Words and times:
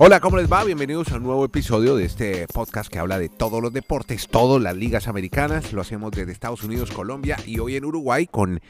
Hola, 0.00 0.20
¿cómo 0.20 0.36
les 0.36 0.50
va? 0.50 0.62
Bienvenidos 0.62 1.10
a 1.10 1.16
un 1.16 1.24
nuevo 1.24 1.44
episodio 1.44 1.96
de 1.96 2.04
este 2.04 2.46
podcast 2.46 2.88
que 2.88 3.00
habla 3.00 3.18
de 3.18 3.28
todos 3.28 3.60
los 3.60 3.72
deportes, 3.72 4.28
todas 4.28 4.62
las 4.62 4.76
ligas 4.76 5.08
americanas. 5.08 5.72
Lo 5.72 5.80
hacemos 5.80 6.12
desde 6.12 6.30
Estados 6.30 6.62
Unidos, 6.62 6.92
Colombia 6.92 7.36
y 7.44 7.58
hoy 7.58 7.74
en 7.74 7.84
Uruguay 7.84 8.28
con 8.28 8.60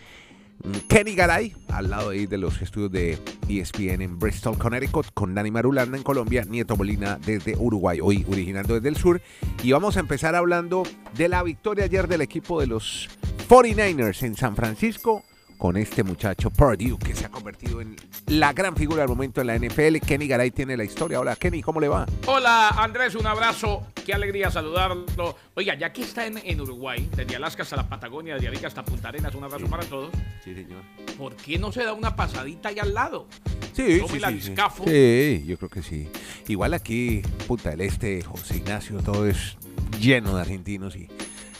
Kenny 0.88 1.14
Garay, 1.14 1.54
al 1.69 1.90
lado 1.90 2.10
ahí 2.10 2.24
de 2.24 2.38
los 2.38 2.62
estudios 2.62 2.90
de 2.92 3.19
ESPN 3.46 4.01
en 4.01 4.19
Bristol, 4.19 4.56
Connecticut, 4.56 5.08
con 5.12 5.35
Dani 5.35 5.51
Marulanda 5.51 5.99
en 5.99 6.03
Colombia, 6.03 6.46
Nieto 6.49 6.78
Molina 6.78 7.19
desde 7.26 7.58
Uruguay, 7.58 7.99
hoy 8.03 8.24
originando 8.26 8.72
desde 8.72 8.88
el 8.88 8.97
sur. 8.97 9.21
Y 9.63 9.72
vamos 9.72 9.99
a 9.99 10.01
empezar 10.01 10.35
hablando 10.35 10.85
de 11.15 11.29
la 11.29 11.42
victoria 11.42 11.85
ayer 11.85 12.08
del 12.08 12.22
equipo 12.22 12.58
de 12.58 12.69
los 12.69 13.10
49ers 13.51 14.22
en 14.22 14.35
San 14.35 14.56
Francisco 14.56 15.24
con 15.59 15.77
este 15.77 16.05
muchacho 16.05 16.51
Purdue 16.51 16.97
que 16.98 17.15
se 17.15 17.27
ha 17.27 17.29
convertido 17.30 17.80
en 17.80 17.97
la 18.29 18.53
gran 18.53 18.77
figura 18.77 19.01
del 19.01 19.09
momento 19.09 19.41
en 19.41 19.49
la 19.49 19.59
NFL. 19.59 19.99
Kenny 20.07 20.29
Garay 20.29 20.53
tiene 20.53 20.77
la 20.77 20.85
historia. 20.85 21.21
Hola 21.21 21.37
Kenny, 21.37 21.61
¿cómo 21.61 21.80
le 21.80 21.89
va? 21.89 22.07
Hola 22.27 22.69
Andrés, 22.69 23.16
un 23.16 23.27
abrazo. 23.27 23.89
Qué 24.07 24.15
alegría 24.15 24.51
saludarlo. 24.51 25.37
Oiga, 25.55 25.75
ya 25.75 25.93
que 25.93 26.02
está 26.02 26.27
en, 26.27 26.61
Uruguay, 26.61 27.11
desde 27.15 27.37
Alaska 27.37 27.65
hasta 27.65 27.77
la 27.77 27.89
Patagonia, 27.89 28.35
desde 28.35 28.49
Arica 28.49 28.69
hasta 28.69 28.85
Punta 28.85 29.09
Arenas, 29.09 29.35
un 29.35 29.45
abrazo 29.45 29.66
para 29.66 29.85
todos. 29.85 30.11
Sí, 30.45 30.55
señor. 30.55 30.83
¿Por 31.19 31.35
qué 31.35 31.59
no 31.59 31.73
se 31.73 31.85
da 31.85 31.93
una 31.93 32.15
pasadita 32.15 32.69
ahí 32.69 32.79
al 32.79 32.95
lado? 32.95 33.27
Sí, 33.75 34.01
sí, 34.01 34.21
sí, 34.21 34.55
sí, 34.87 35.45
yo 35.47 35.57
creo 35.59 35.69
que 35.69 35.83
sí. 35.83 36.09
Igual 36.47 36.75
aquí, 36.75 37.23
Punta 37.47 37.71
del 37.71 37.80
Este, 37.83 38.23
José 38.23 38.57
Ignacio, 38.59 39.01
todo 39.01 39.27
es 39.27 39.57
lleno 40.01 40.37
de 40.37 40.41
argentinos 40.41 40.97
y 40.97 41.09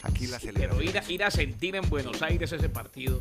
aquí 0.03 0.27
la 0.27 0.39
celebración. 0.39 0.77
Pero 0.77 0.81
ir 0.81 0.97
a, 0.97 1.11
ir 1.11 1.23
a 1.23 1.31
sentir 1.31 1.75
en 1.75 1.87
Buenos 1.89 2.21
Aires 2.21 2.51
ese 2.51 2.69
partido. 2.69 3.19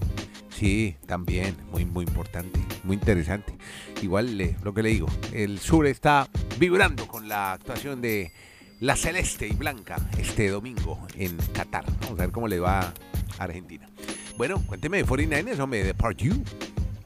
Sí, 0.59 0.97
también, 1.07 1.57
muy, 1.71 1.85
muy 1.85 2.05
importante, 2.05 2.59
muy 2.83 2.97
interesante. 2.97 3.55
Igual 4.03 4.57
lo 4.65 4.75
que 4.75 4.83
le 4.83 4.89
digo, 4.89 5.07
el 5.33 5.61
sur 5.61 5.87
está 5.87 6.29
vibrando 6.59 7.07
con 7.07 7.29
la 7.29 7.53
actuación 7.53 8.01
de 8.01 8.33
la 8.81 8.97
celeste 8.97 9.47
y 9.47 9.53
blanca 9.53 9.99
este 10.19 10.49
domingo 10.49 11.07
en 11.15 11.37
Qatar. 11.53 11.85
Vamos 12.01 12.19
a 12.19 12.23
ver 12.25 12.33
cómo 12.33 12.49
le 12.49 12.59
va 12.59 12.81
a 12.81 12.93
Argentina. 13.39 13.89
Bueno, 14.37 14.61
cuénteme 14.67 14.97
de 14.97 15.07
49ers, 15.07 15.61
hombre, 15.61 15.85
de 15.85 15.95
Purdue. 15.95 16.43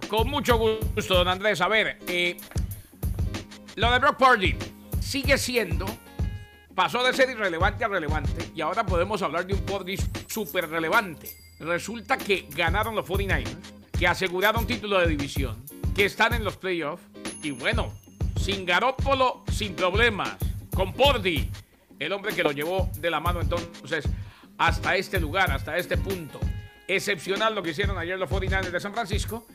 Con 0.08 0.30
mucho 0.30 0.56
gusto, 0.56 1.14
don 1.14 1.28
Andrés. 1.28 1.60
A 1.60 1.68
ver, 1.68 1.98
eh, 2.08 2.38
lo 3.76 3.92
de 3.92 3.98
Brock 3.98 4.16
Purdy 4.16 4.56
sigue 4.98 5.36
siendo 5.36 5.84
pasó 6.74 7.04
de 7.04 7.12
ser 7.12 7.28
irrelevante 7.28 7.84
a 7.84 7.88
relevante 7.88 8.50
y 8.54 8.62
ahora 8.62 8.86
podemos 8.86 9.20
hablar 9.20 9.46
de 9.46 9.52
un 9.52 9.60
Purdy 9.60 9.98
súper 10.26 10.70
relevante. 10.70 11.42
Resulta 11.62 12.18
que 12.18 12.48
ganaron 12.50 12.96
los 12.96 13.06
49ers, 13.06 13.56
que 13.96 14.08
aseguraron 14.08 14.66
título 14.66 14.98
de 14.98 15.06
división, 15.06 15.64
que 15.94 16.04
están 16.04 16.34
en 16.34 16.42
los 16.42 16.56
playoffs 16.56 17.04
y 17.42 17.52
bueno, 17.52 17.92
sin 18.36 18.66
Garópolo, 18.66 19.44
sin 19.52 19.74
problemas, 19.74 20.36
con 20.74 20.92
Pordi, 20.92 21.48
el 22.00 22.12
hombre 22.12 22.34
que 22.34 22.42
lo 22.42 22.50
llevó 22.50 22.90
de 22.98 23.10
la 23.10 23.20
mano 23.20 23.40
entonces 23.40 24.08
hasta 24.58 24.96
este 24.96 25.20
lugar, 25.20 25.52
hasta 25.52 25.76
este 25.76 25.96
punto. 25.96 26.40
Excepcional 26.88 27.54
lo 27.54 27.62
que 27.62 27.70
hicieron 27.70 27.96
ayer 27.96 28.18
los 28.18 28.28
49ers 28.28 28.70
de 28.70 28.80
San 28.80 28.92
Francisco. 28.92 29.46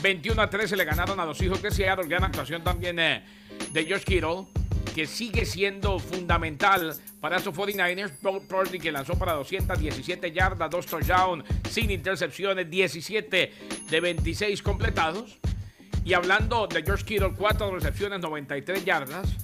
21 0.00 0.40
a 0.40 0.48
13 0.48 0.74
le 0.74 0.84
ganaron 0.84 1.20
a 1.20 1.26
los 1.26 1.40
hijos 1.42 1.60
de 1.60 1.70
Seattle. 1.70 2.08
Gran 2.08 2.24
actuación 2.24 2.64
también 2.64 2.98
eh, 2.98 3.24
de 3.72 3.84
Josh 3.88 4.04
Kittle 4.04 4.46
que 4.94 5.06
sigue 5.06 5.44
siendo 5.44 5.98
fundamental 5.98 6.96
para 7.20 7.38
esos 7.38 7.54
49ers. 7.54 8.12
Purdy 8.46 8.78
que 8.78 8.92
lanzó 8.92 9.18
para 9.18 9.32
217 9.32 10.32
yardas, 10.32 10.70
dos 10.70 10.86
touchdowns, 10.86 11.44
sin 11.70 11.90
intercepciones, 11.90 12.68
17 12.70 13.52
de 13.90 14.00
26 14.00 14.62
completados. 14.62 15.38
Y 16.04 16.14
hablando 16.14 16.66
de 16.66 16.82
George 16.82 17.04
Kittle, 17.04 17.32
4 17.36 17.70
recepciones, 17.70 18.20
93 18.20 18.84
yardas. 18.84 19.36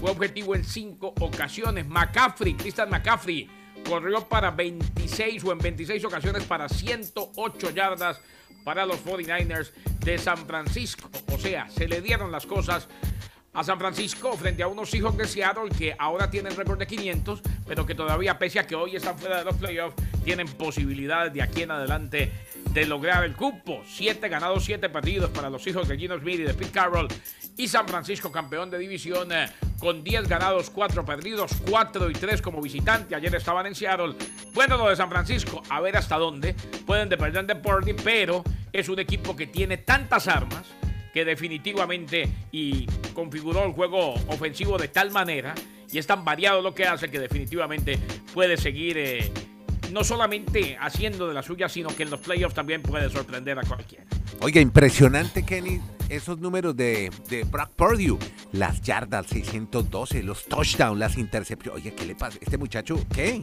Fue 0.00 0.10
objetivo 0.10 0.54
en 0.54 0.64
5 0.64 1.14
ocasiones. 1.20 1.86
McCaffrey, 1.86 2.54
Christian 2.54 2.90
McCaffrey, 2.90 3.48
corrió 3.88 4.28
para 4.28 4.50
26 4.50 5.44
o 5.44 5.52
en 5.52 5.58
26 5.58 6.04
ocasiones 6.04 6.44
para 6.44 6.68
108 6.68 7.70
yardas 7.70 8.20
para 8.64 8.84
los 8.84 9.04
49ers 9.04 9.72
de 10.00 10.18
San 10.18 10.46
Francisco. 10.46 11.08
O 11.32 11.38
sea, 11.38 11.68
se 11.68 11.86
le 11.86 12.00
dieron 12.00 12.32
las 12.32 12.46
cosas 12.46 12.88
a 13.56 13.64
San 13.64 13.78
Francisco 13.78 14.36
frente 14.36 14.62
a 14.62 14.68
unos 14.68 14.92
hijos 14.92 15.16
de 15.16 15.26
Seattle 15.26 15.70
que 15.76 15.96
ahora 15.98 16.30
tienen 16.30 16.54
récord 16.54 16.78
de 16.78 16.86
500, 16.86 17.40
pero 17.66 17.86
que 17.86 17.94
todavía, 17.94 18.38
pese 18.38 18.60
a 18.60 18.66
que 18.66 18.74
hoy 18.74 18.96
están 18.96 19.18
fuera 19.18 19.38
de 19.38 19.44
los 19.44 19.56
playoffs, 19.56 19.96
tienen 20.24 20.46
posibilidades 20.46 21.32
de 21.32 21.40
aquí 21.40 21.62
en 21.62 21.70
adelante 21.70 22.30
de 22.70 22.84
lograr 22.84 23.24
el 23.24 23.34
cupo. 23.34 23.82
Siete 23.86 24.28
ganados, 24.28 24.62
siete 24.62 24.90
perdidos 24.90 25.30
para 25.30 25.48
los 25.48 25.66
hijos 25.66 25.88
de 25.88 25.96
Gino 25.96 26.18
Smith 26.18 26.40
y 26.40 26.42
de 26.42 26.52
Pete 26.52 26.70
Carroll. 26.70 27.08
Y 27.56 27.66
San 27.68 27.88
Francisco, 27.88 28.30
campeón 28.30 28.68
de 28.70 28.76
división, 28.76 29.32
eh, 29.32 29.48
con 29.78 30.04
10 30.04 30.28
ganados, 30.28 30.68
4 30.68 31.06
perdidos, 31.06 31.52
4 31.70 32.10
y 32.10 32.12
3 32.12 32.42
como 32.42 32.60
visitante. 32.60 33.14
Ayer 33.14 33.34
estaban 33.34 33.64
en 33.64 33.74
Seattle. 33.74 34.16
Bueno, 34.52 34.76
lo 34.76 34.90
de 34.90 34.96
San 34.96 35.08
Francisco, 35.08 35.62
a 35.70 35.80
ver 35.80 35.96
hasta 35.96 36.18
dónde 36.18 36.54
pueden 36.84 37.08
depender 37.08 37.46
de 37.46 37.56
Purdy, 37.56 37.94
pero 37.94 38.44
es 38.70 38.90
un 38.90 38.98
equipo 38.98 39.34
que 39.34 39.46
tiene 39.46 39.78
tantas 39.78 40.28
armas 40.28 40.66
que 41.16 41.24
definitivamente 41.24 42.28
y 42.52 42.84
configuró 43.14 43.64
el 43.64 43.72
juego 43.72 44.12
ofensivo 44.28 44.76
de 44.76 44.88
tal 44.88 45.10
manera 45.10 45.54
y 45.90 45.96
es 45.96 46.06
tan 46.06 46.26
variado 46.26 46.60
lo 46.60 46.74
que 46.74 46.84
hace 46.84 47.08
que 47.08 47.18
definitivamente 47.18 47.98
puede 48.34 48.58
seguir 48.58 48.98
eh, 48.98 49.32
no 49.92 50.04
solamente 50.04 50.76
haciendo 50.78 51.26
de 51.26 51.32
la 51.32 51.42
suya, 51.42 51.70
sino 51.70 51.88
que 51.88 52.02
en 52.02 52.10
los 52.10 52.20
playoffs 52.20 52.54
también 52.54 52.82
puede 52.82 53.08
sorprender 53.08 53.58
a 53.58 53.62
cualquiera. 53.62 54.04
Oiga, 54.42 54.60
impresionante, 54.60 55.42
Kenny, 55.42 55.80
esos 56.10 56.38
números 56.38 56.76
de, 56.76 57.10
de 57.30 57.44
Brock 57.44 57.70
Purdue. 57.70 58.18
Las 58.52 58.82
yardas, 58.82 59.26
612, 59.28 60.22
los 60.22 60.44
touchdowns, 60.44 60.98
las 60.98 61.16
intercepciones. 61.16 61.80
Oye, 61.80 61.94
¿qué 61.94 62.04
le 62.04 62.14
pasa? 62.14 62.36
Este 62.42 62.58
muchacho, 62.58 63.02
¿qué? 63.14 63.42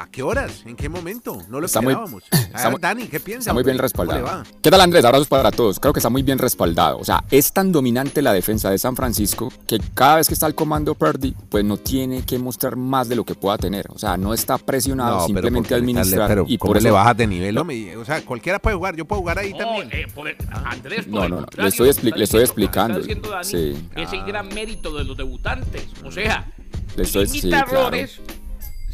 ¿A 0.00 0.06
qué 0.10 0.22
horas? 0.22 0.62
¿En 0.64 0.76
qué 0.76 0.88
momento? 0.88 1.42
No 1.50 1.60
lo 1.60 1.66
está 1.66 1.80
esperábamos. 1.80 2.22
Muy, 2.70 2.80
Dani, 2.80 3.06
¿qué 3.06 3.20
piensas? 3.20 3.42
Está 3.42 3.52
muy 3.52 3.64
bien 3.64 3.76
respaldado. 3.76 4.44
¿Qué 4.62 4.70
tal, 4.70 4.80
Andrés? 4.80 5.04
Abrazos 5.04 5.28
para 5.28 5.50
todos. 5.50 5.78
Creo 5.78 5.92
que 5.92 5.98
está 5.98 6.08
muy 6.08 6.22
bien 6.22 6.38
respaldado. 6.38 6.98
O 6.98 7.04
sea, 7.04 7.22
es 7.30 7.52
tan 7.52 7.70
dominante 7.70 8.22
la 8.22 8.32
defensa 8.32 8.70
de 8.70 8.78
San 8.78 8.96
Francisco 8.96 9.52
que 9.66 9.78
cada 9.92 10.16
vez 10.16 10.28
que 10.28 10.32
está 10.32 10.46
el 10.46 10.54
comando 10.54 10.94
Purdy, 10.94 11.34
pues 11.50 11.66
no 11.66 11.76
tiene 11.76 12.22
que 12.22 12.38
mostrar 12.38 12.76
más 12.76 13.10
de 13.10 13.16
lo 13.16 13.24
que 13.24 13.34
pueda 13.34 13.58
tener. 13.58 13.88
O 13.90 13.98
sea, 13.98 14.16
no 14.16 14.32
está 14.32 14.56
presionado, 14.56 15.26
simplemente 15.26 15.74
administrar. 15.74 16.28
Pero 16.28 16.44
y 16.48 16.56
por 16.56 16.78
eso 16.78 16.84
le 16.84 16.92
bajas 16.92 17.18
de 17.18 17.26
nivel, 17.26 17.58
O 17.58 18.04
sea, 18.06 18.24
cualquiera 18.24 18.58
puede 18.58 18.76
jugar. 18.76 18.96
Yo 18.96 19.04
puedo 19.04 19.20
jugar 19.20 19.38
ahí 19.38 19.52
también. 19.52 19.90
Eh, 19.92 20.06
Andrés, 20.64 21.08
no, 21.08 21.28
no, 21.28 21.42
no. 21.42 21.46
Le 21.58 21.68
estoy, 21.68 22.40
explicando. 22.40 23.02
sí. 23.42 23.88
Ese 23.94 24.16
ah. 24.16 24.24
gran 24.26 24.48
mérito 24.48 24.96
de 24.96 25.04
los 25.04 25.16
debutantes. 25.16 25.88
O 26.04 26.10
sea, 26.10 26.50
le 26.96 27.02
estoy, 27.02 27.26
sí, 27.26 27.52
errores 27.52 28.18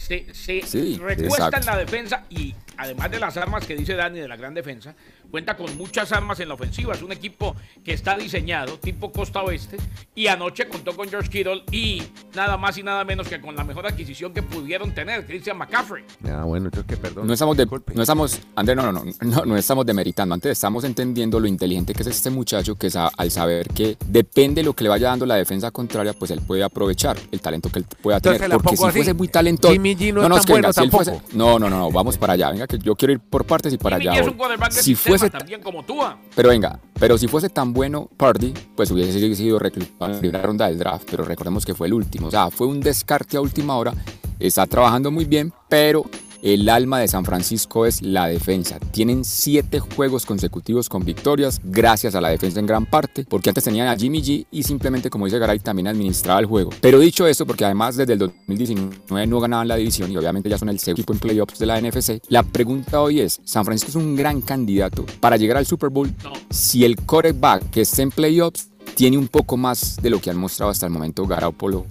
se, 0.07 0.63
se 0.63 0.99
recuesta 0.99 1.59
en 1.59 1.67
la 1.67 1.77
defensa 1.77 2.25
y 2.31 2.55
además 2.77 3.11
de 3.11 3.19
las 3.19 3.37
armas 3.37 3.67
que 3.67 3.75
dice 3.77 3.95
Dani 3.95 4.21
de 4.21 4.29
la 4.29 4.37
gran 4.37 4.55
defensa, 4.55 4.95
cuenta 5.31 5.57
con 5.57 5.77
muchas 5.77 6.13
armas 6.13 6.41
en 6.41 6.49
la 6.49 6.55
ofensiva. 6.55 6.95
Es 6.95 7.03
un 7.03 7.13
equipo 7.13 7.55
que 7.85 7.93
está 7.93 8.17
diseñado 8.17 8.79
tipo 8.79 9.13
costa 9.13 9.43
oeste 9.43 9.77
y 10.15 10.27
anoche 10.27 10.69
contó 10.69 10.97
con 10.97 11.09
George 11.09 11.31
Kittle 11.31 11.65
y 11.71 12.03
nada 12.35 12.57
más 12.57 12.79
y 12.79 12.83
nada 12.83 13.05
menos 13.05 13.29
que 13.29 13.41
con 13.41 13.55
la 13.57 13.65
mejor 13.65 13.87
adquisición 13.87 14.33
que 14.33 14.43
pudieron 14.43 14.93
tener, 14.93 15.27
Christian 15.27 15.59
McCaffrey. 15.59 16.05
Ah, 16.29 16.45
bueno, 16.45 16.71
yo 16.75 16.87
que 16.87 16.97
perdón. 16.97 17.27
No 17.27 17.33
estamos, 17.33 17.57
de, 17.57 17.67
no 17.95 18.03
estamos, 18.03 18.41
André, 18.55 18.75
no, 18.75 18.93
no, 18.93 19.05
no, 19.21 19.45
no, 19.45 19.57
estamos 19.57 19.87
demeritando. 19.87 20.35
Antes 20.35 20.53
estamos 20.53 20.85
entendiendo 20.85 21.41
lo 21.41 21.47
inteligente 21.47 21.95
que 21.95 22.03
es 22.03 22.09
este 22.09 22.31
muchacho 22.31 22.77
que 22.77 22.91
al 23.17 23.31
saber 23.31 23.69
que 23.69 23.97
depende 24.07 24.61
de 24.61 24.65
lo 24.65 24.75
que 24.75 24.85
le 24.85 24.91
vaya 24.91 25.09
dando 25.09 25.27
la 25.27 25.37
defensa 25.37 25.71
contraria, 25.71 26.13
pues 26.13 26.31
él 26.31 26.41
puede 26.47 26.63
aprovechar 26.63 27.17
el 27.31 27.41
talento 27.41 27.71
que 27.71 27.81
él 27.81 27.87
pueda 28.01 28.21
tener. 28.21 28.51
Porque 28.51 28.77
si 28.77 28.87
fuese 28.87 29.15
muy 29.15 29.29
talentoso. 29.29 29.75
no, 29.75 30.29
no, 30.29 30.37
es 30.37 31.35
no, 31.35 31.59
no, 31.59 31.71
no, 31.71 31.91
vamos 31.91 32.17
para 32.17 32.35
allá. 32.35 32.51
Venga, 32.51 32.67
que 32.67 32.79
yo 32.79 32.95
quiero 32.95 33.13
ir 33.13 33.21
por 33.21 33.45
partes 33.45 33.73
y 33.73 33.79
para 33.79 33.97
allá. 33.97 34.15
Es 34.15 34.27
un 34.27 34.37
si 34.71 34.95
fuese 34.95 35.16
también 35.31 35.63
como 35.63 35.85
tú. 35.85 36.01
Pero 36.35 36.49
venga, 36.49 36.79
pero 36.99 37.19
si 37.19 37.29
fuese 37.29 37.49
tan 37.49 37.73
bueno 37.73 38.09
Party, 38.17 38.53
pues 38.75 38.91
hubiese 38.91 39.35
sido 39.35 39.59
reclutado 39.59 40.07
en 40.07 40.13
la 40.13 40.19
primera 40.19 40.43
ronda 40.43 40.69
del 40.69 40.79
draft, 40.79 41.09
pero 41.11 41.25
recordemos 41.25 41.65
que 41.65 41.75
fue 41.75 41.87
el 41.87 41.95
último. 41.95 42.29
O 42.29 42.31
sea, 42.31 42.51
fue 42.51 42.67
un 42.67 42.81
descarte 42.81 43.37
a 43.37 43.41
última 43.41 43.77
hora. 43.77 43.95
Está 44.39 44.67
trabajando 44.67 45.11
muy 45.11 45.25
bien, 45.25 45.53
pero 45.69 46.05
el 46.43 46.69
alma 46.69 47.01
de 47.01 47.09
San 47.09 47.25
Francisco 47.25 47.87
es 47.87 48.03
la 48.03 48.27
defensa. 48.27 48.79
Tienen 48.79 49.25
siete 49.25 49.81
juegos 49.81 50.27
consecutivos 50.27 50.89
con 50.89 51.05
victorias, 51.05 51.61
gracias 51.65 52.15
a 52.15 52.21
la 52.21 52.29
defensa 52.29 52.61
en 52.61 52.67
gran 52.67 52.87
parte, 52.87 53.25
porque 53.29 53.51
antes 53.51 53.65
tenían 53.65 53.89
a 53.89 53.97
Jimmy 53.97 54.23
G 54.23 54.47
y 54.51 54.63
simplemente, 54.63 55.11
como 55.11 55.27
dice 55.27 55.39
Garay, 55.39 55.59
también 55.59 55.89
administraba 55.89 56.41
el 56.41 56.47
juego. 56.47 56.71
Pero 56.81 56.99
dicho 56.99 57.27
eso, 57.27 57.47
porque 57.47 57.65
además 57.65 57.97
desde 57.97 58.15
el 58.15 58.19
2019 58.19 59.27
no 59.27 59.41
ganaban 59.41 59.69
la 59.69 59.77
división 59.77 60.11
y 60.11 60.17
obviamente 60.17 60.49
ya 60.49 60.59
son 60.59 60.69
el 60.69 60.79
segundo 60.79 61.01
equipo 61.01 61.13
en 61.13 61.19
playoffs 61.19 61.59
de 61.59 61.67
la 61.67 61.81
NFC, 61.81 62.21
la 62.29 62.43
pregunta 62.43 63.01
hoy 63.01 63.21
es, 63.21 63.41
¿San 63.45 63.65
Francisco 63.65 63.91
es 63.91 63.97
un 63.97 64.17
gran 64.17 64.41
candidato 64.41 65.05
para 65.21 65.37
llegar 65.37 65.57
al 65.57 65.67
Super 65.67 65.91
Bowl 65.91 66.13
si 66.51 66.85
el 66.85 66.97
quarterback 66.97 67.71
que 67.71 67.83
está 67.83 68.03
en 68.03 68.11
playoffs 68.11 68.69
tiene 68.95 69.19
un 69.19 69.29
poco 69.29 69.57
más 69.57 69.97
de 70.01 70.11
lo 70.11 70.21
que 70.21 70.31
han 70.31 70.37
mostrado 70.37 70.71
hasta 70.71 70.87
el 70.87 70.93
momento 70.93 71.27
Garoppolo 71.27 71.87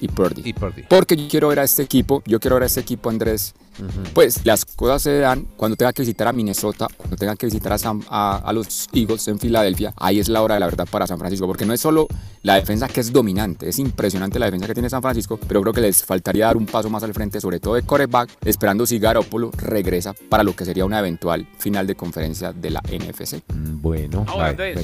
y 0.00 0.08
Purdy. 0.08 0.42
y 0.44 0.52
Purdy. 0.52 0.82
Porque 0.88 1.16
yo 1.16 1.28
quiero 1.28 1.48
ver 1.48 1.60
a 1.60 1.64
este 1.64 1.82
equipo, 1.82 2.22
yo 2.26 2.38
quiero 2.38 2.56
ver 2.56 2.64
a 2.64 2.66
este 2.66 2.80
equipo, 2.80 3.08
Andrés, 3.10 3.54
Pues 4.12 4.44
las 4.44 4.64
cosas 4.64 5.02
se 5.02 5.18
dan 5.18 5.46
cuando 5.56 5.76
tenga 5.76 5.92
que 5.92 6.02
visitar 6.02 6.28
a 6.28 6.32
Minnesota, 6.32 6.86
cuando 6.96 7.16
tenga 7.16 7.36
que 7.36 7.46
visitar 7.46 7.72
a, 8.08 8.36
a, 8.36 8.52
los 8.52 8.88
Eagles 8.92 9.26
en 9.28 9.38
Filadelfia. 9.38 9.92
Ahí 9.96 10.20
es 10.20 10.28
la 10.28 10.42
hora 10.42 10.54
de 10.54 10.60
la 10.60 10.66
verdad 10.66 10.86
para 10.90 11.06
San 11.06 11.18
Francisco, 11.18 11.46
porque 11.46 11.66
no 11.66 11.72
es 11.72 11.80
solo 11.80 12.06
la 12.42 12.56
defensa 12.56 12.88
que 12.88 13.00
es 13.00 13.12
dominante, 13.12 13.68
es 13.68 13.78
impresionante 13.78 14.38
la 14.38 14.46
defensa 14.46 14.66
que 14.66 14.74
tiene 14.74 14.90
San 14.90 15.02
Francisco, 15.02 15.38
pero 15.48 15.62
creo 15.62 15.72
que 15.72 15.80
les 15.80 16.04
faltaría 16.04 16.46
dar 16.46 16.56
un 16.56 16.66
paso 16.66 16.90
más 16.90 17.02
al 17.02 17.14
frente, 17.14 17.40
sobre 17.40 17.58
todo 17.58 17.74
de 17.74 17.82
coreback, 17.82 18.30
esperando 18.44 18.86
si 18.86 18.98
Garoppolo 18.98 19.50
regresa 19.56 20.14
para 20.28 20.42
lo 20.42 20.54
que 20.54 20.64
sería 20.64 20.84
una 20.84 20.98
eventual 20.98 21.46
final 21.58 21.86
de 21.86 21.94
conferencia 21.94 22.52
de 22.52 22.70
la 22.70 22.80
NFC. 22.80 23.42
Mm, 23.52 23.80
bueno, 23.80 24.26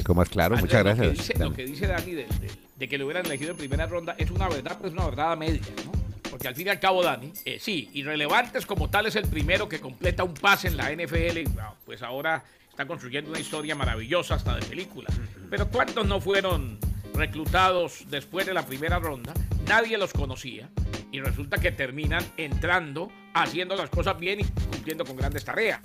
como 0.03 0.21
más 0.21 0.29
claro, 0.29 0.57
muchas 0.57 0.83
gracias. 0.83 1.39
Lo 1.39 1.53
que 1.53 1.65
dice, 1.65 1.87
Dani 1.87 2.13
de, 2.13 2.89
que 2.89 2.97
lo 2.97 3.05
hubieran 3.05 3.25
elegido 3.27 3.51
en 3.51 3.57
primera 3.57 3.85
ronda 3.85 4.15
es 4.17 4.31
una 4.31 4.49
verdad, 4.49 4.75
pero 4.77 4.87
es 4.87 4.93
una 4.93 5.05
verdad 5.05 5.33
a 5.33 5.35
media, 5.35 5.61
¿no? 5.85 6.00
Porque 6.31 6.47
al 6.47 6.55
fin 6.55 6.67
y 6.67 6.69
al 6.69 6.79
cabo, 6.79 7.03
Dani, 7.03 7.31
eh, 7.43 7.59
sí, 7.59 7.89
irrelevantes 7.93 8.65
como 8.65 8.89
tal 8.89 9.05
es 9.05 9.17
el 9.17 9.27
primero 9.27 9.67
que 9.67 9.81
completa 9.81 10.23
un 10.23 10.33
pase 10.33 10.69
en 10.69 10.77
la 10.77 10.89
NFL, 10.91 11.39
y, 11.39 11.45
pues 11.85 12.01
ahora 12.01 12.43
está 12.69 12.87
construyendo 12.87 13.29
una 13.29 13.39
historia 13.39 13.75
maravillosa 13.75 14.35
hasta 14.35 14.55
de 14.55 14.65
película. 14.65 15.09
Pero 15.49 15.67
¿cuántos 15.69 16.07
no 16.07 16.21
fueron 16.21 16.79
reclutados 17.13 18.05
después 18.09 18.45
de 18.45 18.53
la 18.53 18.65
primera 18.65 18.97
ronda? 18.97 19.33
Nadie 19.67 19.97
los 19.97 20.13
conocía 20.13 20.69
y 21.11 21.19
resulta 21.19 21.57
que 21.57 21.73
terminan 21.73 22.25
entrando, 22.37 23.11
haciendo 23.33 23.75
las 23.75 23.89
cosas 23.89 24.17
bien 24.17 24.39
y 24.39 24.43
cumpliendo 24.45 25.03
con 25.03 25.17
grandes 25.17 25.43
tareas. 25.43 25.81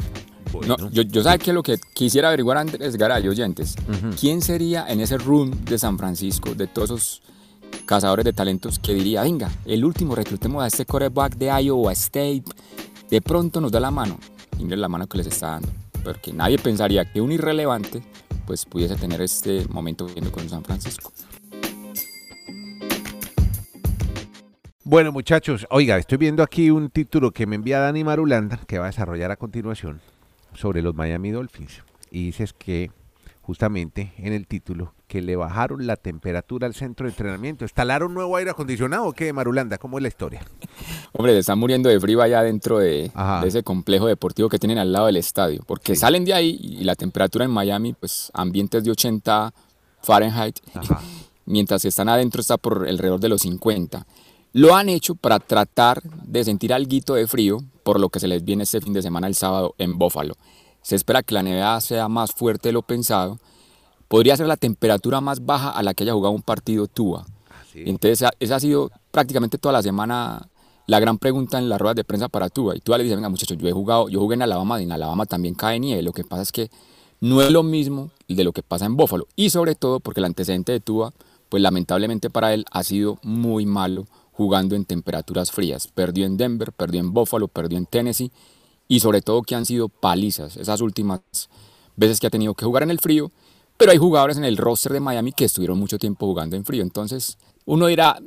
No, 0.66 0.90
yo, 0.90 1.02
yo 1.02 1.22
sabía 1.22 1.38
que 1.38 1.52
lo 1.52 1.62
que 1.62 1.76
quisiera 1.92 2.28
averiguar 2.28 2.56
Andrés 2.56 2.96
Garay, 2.96 3.26
oyentes, 3.28 3.74
¿quién 4.18 4.40
sería 4.40 4.86
en 4.88 5.00
ese 5.00 5.18
room 5.18 5.64
de 5.64 5.78
San 5.78 5.98
Francisco, 5.98 6.54
de 6.54 6.68
todos 6.68 6.90
esos 6.90 7.22
cazadores 7.84 8.24
de 8.24 8.32
talentos 8.32 8.78
que 8.78 8.94
diría, 8.94 9.22
venga, 9.22 9.50
el 9.64 9.84
último 9.84 10.14
reclutemos 10.14 10.62
a 10.62 10.66
este 10.66 10.84
quarterback 10.84 11.36
de 11.36 11.46
Iowa 11.62 11.92
State, 11.92 12.44
de 13.10 13.20
pronto 13.22 13.60
nos 13.60 13.72
da 13.72 13.80
la 13.80 13.90
mano. 13.90 14.18
Y 14.58 14.64
la 14.64 14.88
mano 14.88 15.06
que 15.06 15.18
les 15.18 15.26
está 15.26 15.48
dando. 15.52 15.68
Porque 16.02 16.32
nadie 16.32 16.58
pensaría 16.58 17.10
que 17.12 17.20
un 17.20 17.30
irrelevante 17.30 18.02
pues 18.46 18.64
pudiese 18.64 18.96
tener 18.96 19.20
este 19.20 19.66
momento 19.68 20.06
viendo 20.06 20.32
con 20.32 20.48
San 20.48 20.64
Francisco. 20.64 21.12
Bueno 24.84 25.10
muchachos, 25.10 25.66
oiga, 25.70 25.98
estoy 25.98 26.16
viendo 26.16 26.44
aquí 26.44 26.70
un 26.70 26.90
título 26.90 27.32
que 27.32 27.46
me 27.46 27.56
envía 27.56 27.80
Dani 27.80 28.04
Marulanda, 28.04 28.60
que 28.68 28.78
va 28.78 28.84
a 28.84 28.90
desarrollar 28.90 29.32
a 29.32 29.36
continuación, 29.36 30.00
sobre 30.54 30.80
los 30.80 30.94
Miami 30.94 31.32
Dolphins. 31.32 31.82
Y 32.10 32.26
dices 32.26 32.52
que 32.52 32.92
justamente 33.42 34.12
en 34.16 34.32
el 34.32 34.46
título 34.46 34.94
que 35.16 35.22
le 35.22 35.34
bajaron 35.34 35.86
la 35.86 35.96
temperatura 35.96 36.66
al 36.66 36.74
centro 36.74 37.06
de 37.06 37.10
entrenamiento. 37.10 37.64
¿Instalaron 37.64 38.12
nuevo 38.12 38.36
aire 38.36 38.50
acondicionado 38.50 39.06
o 39.06 39.12
qué, 39.14 39.32
Marulanda? 39.32 39.78
¿Cómo 39.78 39.96
es 39.96 40.02
la 40.02 40.08
historia? 40.08 40.42
Hombre, 41.12 41.32
se 41.32 41.38
están 41.38 41.58
muriendo 41.58 41.88
de 41.88 41.98
frío 41.98 42.20
allá 42.20 42.42
dentro 42.42 42.78
de, 42.78 43.10
ese 43.46 43.62
complejo 43.62 44.06
deportivo 44.06 44.50
que 44.50 44.58
tienen 44.58 44.76
al 44.76 44.92
lado 44.92 45.06
del 45.06 45.16
estadio, 45.16 45.62
porque 45.66 45.96
salen 45.96 46.26
de 46.26 46.34
ahí 46.34 46.58
y 46.60 46.84
la 46.84 46.96
temperatura 46.96 47.46
en 47.46 47.50
Miami, 47.50 47.94
pues 47.94 48.30
ambientes 48.34 48.84
de 48.84 48.90
80 48.90 49.54
Fahrenheit, 50.02 50.58
mientras 51.46 51.80
que 51.80 51.88
están 51.88 52.10
adentro 52.10 52.42
está 52.42 52.58
por 52.58 52.86
alrededor 52.86 53.18
de 53.18 53.30
los 53.30 53.40
50. 53.40 54.06
Lo 54.52 54.76
han 54.76 54.90
hecho 54.90 55.14
para 55.14 55.38
tratar 55.38 56.02
de 56.02 56.44
sentir 56.44 56.74
algo 56.74 57.14
de 57.14 57.26
frío 57.26 57.60
por 57.84 57.98
lo 57.98 58.10
que 58.10 58.20
se 58.20 58.28
les 58.28 58.44
viene 58.44 58.64
este 58.64 58.82
fin 58.82 58.92
de 58.92 59.00
semana 59.00 59.28
el 59.28 59.34
sábado 59.34 59.74
en 59.78 59.96
Buffalo. 59.96 60.34
Se 60.82 60.94
espera 60.94 61.22
que 61.22 61.32
la 61.32 61.42
nevada 61.42 61.80
sea 61.80 62.06
más 62.10 62.32
fuerte 62.32 62.68
de 62.68 62.74
lo 62.74 62.82
pensado 62.82 63.38
podría 64.08 64.36
ser 64.36 64.46
la 64.46 64.56
temperatura 64.56 65.20
más 65.20 65.44
baja 65.44 65.70
a 65.70 65.82
la 65.82 65.94
que 65.94 66.04
haya 66.04 66.12
jugado 66.12 66.34
un 66.34 66.42
partido 66.42 66.86
Tua. 66.86 67.26
Ah, 67.50 67.62
Entonces, 67.74 68.28
esa 68.40 68.56
ha 68.56 68.60
sido 68.60 68.90
prácticamente 69.10 69.58
toda 69.58 69.72
la 69.72 69.82
semana 69.82 70.48
la 70.86 71.00
gran 71.00 71.18
pregunta 71.18 71.58
en 71.58 71.68
las 71.68 71.80
ruedas 71.80 71.96
de 71.96 72.04
prensa 72.04 72.28
para 72.28 72.48
Tua. 72.48 72.76
Y 72.76 72.80
Tua 72.80 72.98
le 72.98 73.04
dice, 73.04 73.16
venga 73.16 73.28
muchachos, 73.28 73.58
yo 73.58 73.68
he 73.68 73.72
jugado, 73.72 74.08
yo 74.08 74.20
jugué 74.20 74.34
en 74.34 74.42
Alabama 74.42 74.80
y 74.80 74.84
en 74.84 74.92
Alabama 74.92 75.26
también 75.26 75.54
cae 75.54 75.80
nieve. 75.80 76.02
Lo 76.02 76.12
que 76.12 76.24
pasa 76.24 76.42
es 76.42 76.52
que 76.52 76.70
no 77.20 77.42
es 77.42 77.50
lo 77.50 77.62
mismo 77.62 78.10
de 78.28 78.44
lo 78.44 78.52
que 78.52 78.62
pasa 78.62 78.86
en 78.86 78.96
Buffalo. 78.96 79.26
Y 79.34 79.50
sobre 79.50 79.74
todo 79.74 80.00
porque 80.00 80.20
el 80.20 80.26
antecedente 80.26 80.72
de 80.72 80.80
Tua, 80.80 81.12
pues 81.48 81.62
lamentablemente 81.62 82.30
para 82.30 82.54
él 82.54 82.64
ha 82.70 82.84
sido 82.84 83.18
muy 83.22 83.66
malo 83.66 84.06
jugando 84.32 84.76
en 84.76 84.84
temperaturas 84.84 85.50
frías. 85.50 85.88
Perdió 85.88 86.26
en 86.26 86.36
Denver, 86.36 86.72
perdió 86.72 87.00
en 87.00 87.12
Buffalo, 87.12 87.48
perdió 87.48 87.78
en 87.78 87.86
Tennessee 87.86 88.30
y 88.86 89.00
sobre 89.00 89.22
todo 89.22 89.42
que 89.42 89.54
han 89.54 89.66
sido 89.66 89.88
palizas 89.88 90.56
esas 90.56 90.80
últimas 90.80 91.20
veces 91.96 92.20
que 92.20 92.26
ha 92.26 92.30
tenido 92.30 92.54
que 92.54 92.64
jugar 92.64 92.82
en 92.82 92.90
el 92.90 93.00
frío 93.00 93.32
pero 93.76 93.92
hay 93.92 93.98
jugadores 93.98 94.36
en 94.36 94.44
el 94.44 94.56
roster 94.56 94.92
de 94.92 95.00
Miami 95.00 95.32
que 95.32 95.44
estuvieron 95.44 95.78
mucho 95.78 95.98
tiempo 95.98 96.26
jugando 96.26 96.56
en 96.56 96.64
frío. 96.64 96.82
Entonces, 96.82 97.38
uno 97.66 97.86
dirá, 97.88 98.18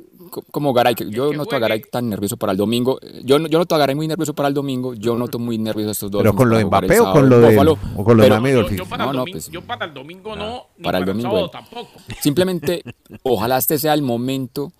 como 0.50 0.72
Garay, 0.72 0.94
yo 1.08 1.32
noto 1.32 1.56
a 1.56 1.58
Garay 1.58 1.82
tan 1.90 2.08
nervioso 2.08 2.36
para 2.36 2.52
el 2.52 2.58
domingo. 2.58 3.00
Yo, 3.24 3.38
yo 3.38 3.58
noto 3.58 3.74
a 3.74 3.78
Garay 3.78 3.94
muy 3.94 4.06
nervioso 4.06 4.34
para 4.34 4.48
el 4.48 4.54
domingo. 4.54 4.94
Yo 4.94 5.16
noto 5.16 5.38
muy 5.38 5.58
nervioso 5.58 5.90
estos 5.90 6.10
dos. 6.10 6.22
¿Pero 6.22 6.34
con 6.34 6.50
lo 6.50 6.56
de 6.56 6.64
Mbappé 6.66 7.00
o 7.00 7.12
con 7.12 7.28
lo 7.28 7.40
de, 7.40 7.58
o 7.96 8.04
con 8.04 8.16
lo 8.16 8.22
de 8.22 8.30
Miami 8.30 8.76
yo, 8.76 8.86
para 8.86 9.06
no, 9.06 9.12
no, 9.12 9.24
pues, 9.24 9.50
yo 9.50 9.62
para 9.62 9.86
el 9.86 9.94
domingo 9.94 10.36
no, 10.36 10.66
ni 10.76 10.84
para, 10.84 10.98
el 10.98 11.04
domingo 11.04 11.30
sábado 11.30 11.50
tampoco. 11.50 11.90
Simplemente, 12.20 12.82
ojalá 13.22 13.58
este 13.58 13.78
sea 13.78 13.94
el 13.94 14.02
momento. 14.02 14.72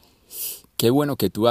Qué 0.76 0.90
bueno 0.90 1.16
que 1.16 1.28
tú 1.28 1.46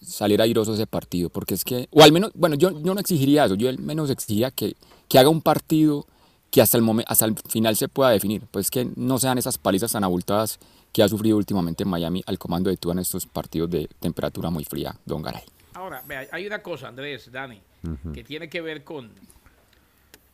salir 0.00 0.40
airoso 0.42 0.74
ese 0.74 0.86
partido, 0.86 1.30
porque 1.30 1.54
es 1.54 1.64
que, 1.64 1.88
o 1.92 2.02
al 2.02 2.12
menos, 2.12 2.30
bueno, 2.34 2.56
yo, 2.56 2.78
yo 2.82 2.94
no 2.94 3.00
exigiría 3.00 3.46
eso, 3.46 3.54
yo 3.54 3.68
al 3.68 3.78
menos 3.78 4.10
exigiría 4.10 4.50
que, 4.50 4.76
que 5.08 5.18
haga 5.18 5.30
un 5.30 5.40
partido 5.40 6.06
que 6.50 6.62
hasta 6.62 6.76
el, 6.76 6.82
momento, 6.82 7.10
hasta 7.10 7.26
el 7.26 7.34
final 7.48 7.76
se 7.76 7.88
pueda 7.88 8.10
definir. 8.10 8.42
Pues 8.50 8.70
que 8.70 8.88
no 8.96 9.18
sean 9.18 9.38
esas 9.38 9.58
palizas 9.58 9.92
tan 9.92 10.04
abultadas 10.04 10.58
que 10.92 11.02
ha 11.02 11.08
sufrido 11.08 11.36
últimamente 11.36 11.84
Miami 11.84 12.22
al 12.26 12.38
comando 12.38 12.70
de 12.70 12.76
Tua 12.76 12.92
en 12.92 13.00
estos 13.00 13.26
partidos 13.26 13.70
de 13.70 13.88
temperatura 14.00 14.50
muy 14.50 14.64
fría, 14.64 14.94
Don 15.04 15.22
Garay. 15.22 15.42
Ahora, 15.74 16.02
hay 16.32 16.46
una 16.46 16.62
cosa, 16.62 16.88
Andrés, 16.88 17.30
Dani, 17.30 17.60
que 18.14 18.24
tiene 18.24 18.48
que 18.48 18.62
ver 18.62 18.82
con, 18.82 19.10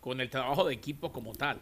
con 0.01 0.21
el 0.21 0.31
trabajo 0.31 0.65
de 0.65 0.75
equipo 0.75 1.13
como 1.13 1.33
tal. 1.33 1.59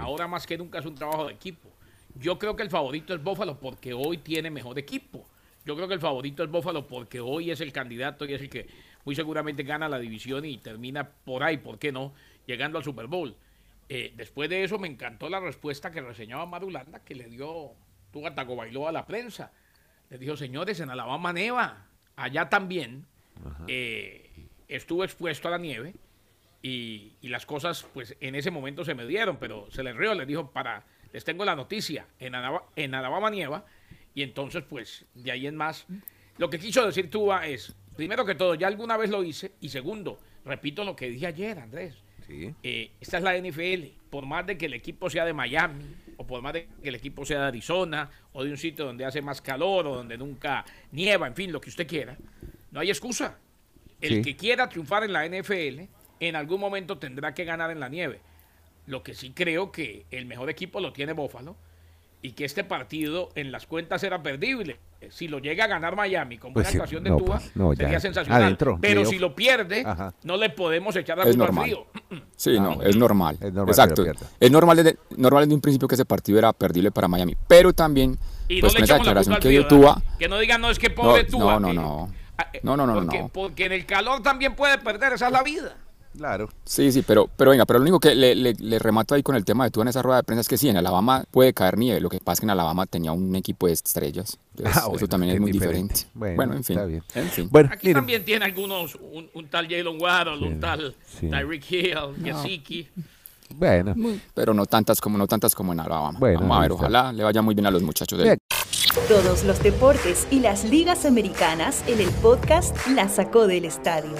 Ahora 0.00 0.26
más 0.26 0.46
que 0.46 0.58
nunca 0.58 0.80
es 0.80 0.86
un 0.86 0.96
trabajo 0.96 1.26
de 1.26 1.34
equipo. 1.34 1.68
Yo 2.16 2.38
creo 2.38 2.56
que 2.56 2.64
el 2.64 2.70
favorito 2.70 3.14
es 3.14 3.22
Buffalo 3.22 3.58
porque 3.58 3.94
hoy 3.94 4.18
tiene 4.18 4.50
mejor 4.50 4.78
equipo. 4.78 5.24
Yo 5.64 5.76
creo 5.76 5.86
que 5.86 5.94
el 5.94 6.00
favorito 6.00 6.42
es 6.42 6.50
Buffalo 6.50 6.86
porque 6.86 7.20
hoy 7.20 7.50
es 7.50 7.60
el 7.60 7.72
candidato 7.72 8.24
y 8.24 8.34
es 8.34 8.40
el 8.40 8.50
que 8.50 8.66
muy 9.04 9.14
seguramente 9.14 9.62
gana 9.62 9.88
la 9.88 9.98
división 9.98 10.44
y 10.44 10.58
termina 10.58 11.08
por 11.08 11.42
ahí, 11.42 11.58
¿por 11.58 11.78
qué 11.78 11.92
no? 11.92 12.12
Llegando 12.46 12.78
al 12.78 12.84
Super 12.84 13.06
Bowl. 13.06 13.34
Eh, 13.92 14.12
después 14.14 14.48
de 14.48 14.62
eso 14.62 14.78
me 14.78 14.86
encantó 14.86 15.28
la 15.28 15.40
respuesta 15.40 15.90
que 15.90 16.00
reseñaba 16.00 16.46
Marulanda, 16.46 17.00
que 17.00 17.16
le 17.16 17.28
dio 17.28 17.72
Tuga 18.12 18.30
bailó 18.30 18.86
a 18.86 18.92
la 18.92 19.04
prensa. 19.04 19.50
Le 20.10 20.16
dijo, 20.16 20.36
señores, 20.36 20.78
en 20.78 20.90
Alabama 20.90 21.32
neva, 21.32 21.88
allá 22.14 22.48
también 22.48 23.06
eh, 23.66 24.46
estuvo 24.68 25.02
expuesto 25.02 25.48
a 25.48 25.50
la 25.50 25.58
nieve 25.58 25.96
y, 26.62 27.16
las 27.22 27.44
cosas 27.46 27.84
pues 27.92 28.16
en 28.20 28.36
ese 28.36 28.52
momento 28.52 28.84
se 28.84 28.94
me 28.94 29.06
dieron, 29.06 29.38
pero 29.38 29.68
se 29.72 29.82
le 29.82 29.92
rió, 29.92 30.14
le 30.14 30.24
dijo, 30.24 30.52
para, 30.52 30.84
les 31.12 31.24
tengo 31.24 31.44
la 31.44 31.56
noticia, 31.56 32.06
en 32.20 32.36
Alabama, 32.36 32.66
en 32.76 32.94
Alabama 32.94 33.28
nieva 33.28 33.64
y 34.14 34.22
entonces 34.22 34.62
pues 34.68 35.04
de 35.14 35.32
ahí 35.32 35.48
en 35.48 35.56
más. 35.56 35.86
Lo 36.38 36.48
que 36.48 36.60
quiso 36.60 36.86
decir 36.86 37.10
Tuba 37.10 37.44
es, 37.48 37.74
primero 37.96 38.24
que 38.24 38.36
todo, 38.36 38.54
ya 38.54 38.68
alguna 38.68 38.96
vez 38.96 39.10
lo 39.10 39.24
hice 39.24 39.50
y 39.60 39.70
segundo, 39.70 40.20
repito 40.44 40.84
lo 40.84 40.94
que 40.94 41.10
dije 41.10 41.26
ayer, 41.26 41.58
Andrés 41.58 42.04
eh, 42.62 42.90
esta 43.00 43.18
es 43.18 43.22
la 43.22 43.36
NFL. 43.36 43.86
Por 44.10 44.26
más 44.26 44.46
de 44.46 44.58
que 44.58 44.66
el 44.66 44.74
equipo 44.74 45.08
sea 45.08 45.24
de 45.24 45.32
Miami, 45.32 45.84
o 46.16 46.26
por 46.26 46.42
más 46.42 46.52
de 46.52 46.68
que 46.82 46.88
el 46.88 46.94
equipo 46.94 47.24
sea 47.24 47.40
de 47.40 47.46
Arizona, 47.46 48.10
o 48.32 48.44
de 48.44 48.50
un 48.50 48.56
sitio 48.56 48.84
donde 48.84 49.04
hace 49.04 49.22
más 49.22 49.40
calor, 49.40 49.86
o 49.86 49.94
donde 49.96 50.18
nunca 50.18 50.64
nieva, 50.92 51.26
en 51.26 51.34
fin, 51.34 51.52
lo 51.52 51.60
que 51.60 51.70
usted 51.70 51.86
quiera, 51.86 52.16
no 52.70 52.80
hay 52.80 52.90
excusa. 52.90 53.38
El 54.00 54.24
que 54.24 54.34
quiera 54.34 54.68
triunfar 54.68 55.04
en 55.04 55.12
la 55.12 55.26
NFL, 55.26 55.82
en 56.20 56.36
algún 56.36 56.60
momento 56.60 56.98
tendrá 56.98 57.34
que 57.34 57.44
ganar 57.44 57.70
en 57.70 57.80
la 57.80 57.88
nieve. 57.88 58.20
Lo 58.86 59.02
que 59.02 59.14
sí 59.14 59.32
creo 59.32 59.70
que 59.72 60.06
el 60.10 60.26
mejor 60.26 60.48
equipo 60.50 60.80
lo 60.80 60.92
tiene 60.92 61.12
Buffalo 61.12 61.56
y 62.22 62.32
que 62.32 62.44
este 62.44 62.64
partido 62.64 63.30
en 63.34 63.52
las 63.52 63.66
cuentas 63.66 64.02
era 64.02 64.22
perdible. 64.22 64.78
Si 65.08 65.28
lo 65.28 65.38
llega 65.38 65.64
a 65.64 65.66
ganar 65.66 65.96
Miami 65.96 66.36
con 66.36 66.52
buena 66.52 66.68
pues 66.68 66.74
actuación 66.74 67.02
de 67.04 67.10
Tua, 67.10 67.40
pues, 67.54 67.78
sería 67.78 67.98
sensacional. 68.00 68.58
Pero 68.80 69.04
si 69.06 69.18
lo 69.18 69.34
pierde, 69.34 69.84
no 70.24 70.36
le 70.36 70.50
podemos 70.50 70.94
echar 70.96 71.16
la 71.18 71.24
culpa 71.24 71.46
al 71.46 71.54
frío. 71.54 71.86
Sí, 72.36 72.60
no, 72.60 72.82
es 72.82 72.96
normal. 72.96 73.38
Exacto. 73.40 74.04
Es 74.38 74.50
normal 74.50 74.76
desde, 74.76 74.98
normal 75.16 75.44
desde 75.44 75.54
un 75.54 75.60
principio 75.60 75.88
que 75.88 75.94
ese 75.94 76.04
partido 76.04 76.38
era 76.38 76.52
perdible 76.52 76.90
para 76.90 77.08
Miami. 77.08 77.36
Pero 77.48 77.72
también, 77.72 78.18
y 78.48 78.60
pues 78.60 78.74
con 78.74 78.84
esa 78.84 78.94
declaración 78.94 79.36
que 79.40 79.48
dio 79.48 79.66
Tua. 79.66 80.02
Que 80.18 80.28
no 80.28 80.38
digan, 80.38 80.60
no, 80.60 80.70
es 80.70 80.78
que 80.78 80.90
pobre 80.90 81.24
Tua. 81.24 81.58
No, 81.58 81.72
no, 81.72 81.72
no. 81.72 82.12
No, 82.62 82.76
no, 82.76 82.86
no, 82.86 82.94
porque, 82.94 83.18
no. 83.18 83.28
Porque 83.28 83.66
en 83.66 83.72
el 83.72 83.86
calor 83.86 84.22
también 84.22 84.54
puede 84.54 84.78
perder, 84.78 85.12
esa 85.12 85.26
es 85.26 85.32
la 85.32 85.42
vida. 85.42 85.76
Claro. 86.20 86.50
Sí, 86.66 86.92
sí, 86.92 87.00
pero, 87.00 87.30
pero 87.34 87.50
venga, 87.50 87.64
pero 87.64 87.78
lo 87.78 87.82
único 87.82 87.98
que 87.98 88.14
le, 88.14 88.34
le, 88.34 88.78
remato 88.78 89.14
ahí 89.14 89.22
con 89.22 89.36
el 89.36 89.44
tema 89.46 89.64
de 89.64 89.70
tú 89.70 89.80
en 89.80 89.88
esa 89.88 90.02
rueda 90.02 90.18
de 90.18 90.22
prensa 90.22 90.42
es 90.42 90.48
que 90.48 90.58
sí, 90.58 90.68
en 90.68 90.76
Alabama 90.76 91.24
puede 91.30 91.54
caer 91.54 91.78
nieve. 91.78 91.98
Lo 91.98 92.10
que 92.10 92.18
pasa 92.18 92.34
es 92.34 92.40
que 92.40 92.44
en 92.44 92.50
Alabama 92.50 92.84
tenía 92.84 93.10
un 93.12 93.34
equipo 93.36 93.66
de 93.66 93.72
estrellas. 93.72 94.38
Ah, 94.62 94.90
eso 94.94 95.08
también 95.08 95.32
es 95.32 95.40
muy 95.40 95.50
diferente. 95.50 96.02
Bueno, 96.12 96.52
en, 96.52 96.62
fin, 96.62 96.78
Aquí 97.70 97.94
también 97.94 98.22
tiene 98.22 98.44
algunos, 98.44 98.98
un, 99.32 99.48
tal 99.48 99.66
Jalen 99.66 99.98
Waddle, 99.98 100.46
un 100.46 100.60
tal 100.60 100.94
Tyreek 101.18 101.72
Hill, 101.72 102.22
Yasiki. 102.22 102.88
Bueno. 103.54 103.94
Pero 104.34 104.52
no 104.52 104.66
tantas 104.66 105.00
como 105.00 105.16
no 105.16 105.26
tantas 105.26 105.54
como 105.54 105.72
en 105.72 105.80
Alabama. 105.80 106.18
Bueno, 106.18 106.40
Vamos 106.40 106.58
a 106.58 106.60
ver, 106.60 106.72
ojalá 106.72 107.12
le 107.14 107.24
vaya 107.24 107.40
muy 107.40 107.54
bien 107.54 107.66
a 107.66 107.70
los 107.70 107.82
muchachos 107.82 108.18
de 108.18 108.36
Todos 109.08 109.44
los 109.44 109.62
deportes 109.62 110.28
y 110.30 110.40
las 110.40 110.64
ligas 110.64 111.06
americanas 111.06 111.82
en 111.86 111.98
el 111.98 112.10
podcast 112.20 112.76
La 112.88 113.08
Sacó 113.08 113.46
del 113.46 113.64
Estadio. 113.64 114.12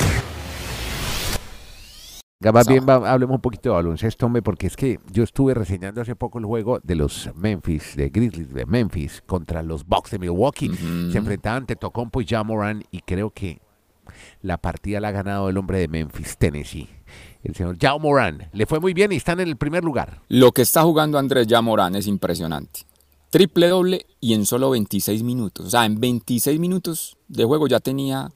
Más 2.43 2.67
bien 2.69 2.87
va- 2.89 3.13
hablemos 3.13 3.35
un 3.37 3.41
poquito 3.43 3.69
de 3.69 3.75
baloncesto, 3.75 4.25
hombre, 4.27 4.41
porque 4.41 4.67
es 4.67 4.75
que 4.77 4.99
yo 5.13 5.23
estuve 5.23 5.53
reseñando 5.53 6.01
hace 6.01 6.17
poco 6.17 6.39
el 6.39 6.47
juego 6.47 6.81
de 6.83 6.95
los 6.95 7.29
Memphis, 7.37 7.97
de 7.97 8.09
Grizzlies 8.09 8.55
de 8.55 8.65
Memphis 8.65 9.23
contra 9.27 9.63
los 9.63 9.85
Bucks 9.87 10.11
de 10.13 10.19
Milwaukee. 10.19 10.71
Se 11.13 11.19
enfrentaban 11.19 11.67
Tetocompo 11.67 12.21
y 12.23 12.27
Jamoran 12.27 12.83
y 12.91 13.01
creo 13.01 13.31
que 13.31 13.61
la 14.41 14.57
partida 14.57 15.01
la 15.01 15.09
ha 15.09 15.13
ganado 15.13 15.51
el 15.51 15.59
hombre 15.59 15.81
de 15.81 15.89
Memphis, 15.89 16.39
Tennessee, 16.39 16.89
el 17.45 17.55
señor 17.55 17.77
Jamoran. 17.79 18.49
Le 18.55 18.65
fue 18.65 18.81
muy 18.81 18.95
bien 18.95 19.13
y 19.13 19.17
están 19.17 19.39
en 19.41 19.49
el 19.49 19.57
primer 19.57 19.85
lugar. 19.85 20.23
Lo 20.29 20.53
que 20.53 20.63
está 20.63 20.83
jugando 20.83 21.19
Andrés 21.19 21.47
Yamorán 21.47 21.95
es 21.95 22.07
impresionante. 22.07 22.81
Triple 23.29 23.69
doble 23.69 24.07
y 24.19 24.33
en 24.33 24.47
solo 24.47 24.71
26 24.71 25.23
minutos. 25.25 25.67
O 25.67 25.71
sea, 25.71 25.85
en 25.85 26.01
26 26.01 26.59
minutos 26.59 27.19
de 27.29 27.45
juego 27.45 27.69
ya 27.69 27.81
tenía 27.81 28.33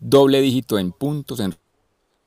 doble 0.00 0.40
dígito 0.40 0.78
en 0.80 0.90
puntos, 0.92 1.38
en 1.40 1.54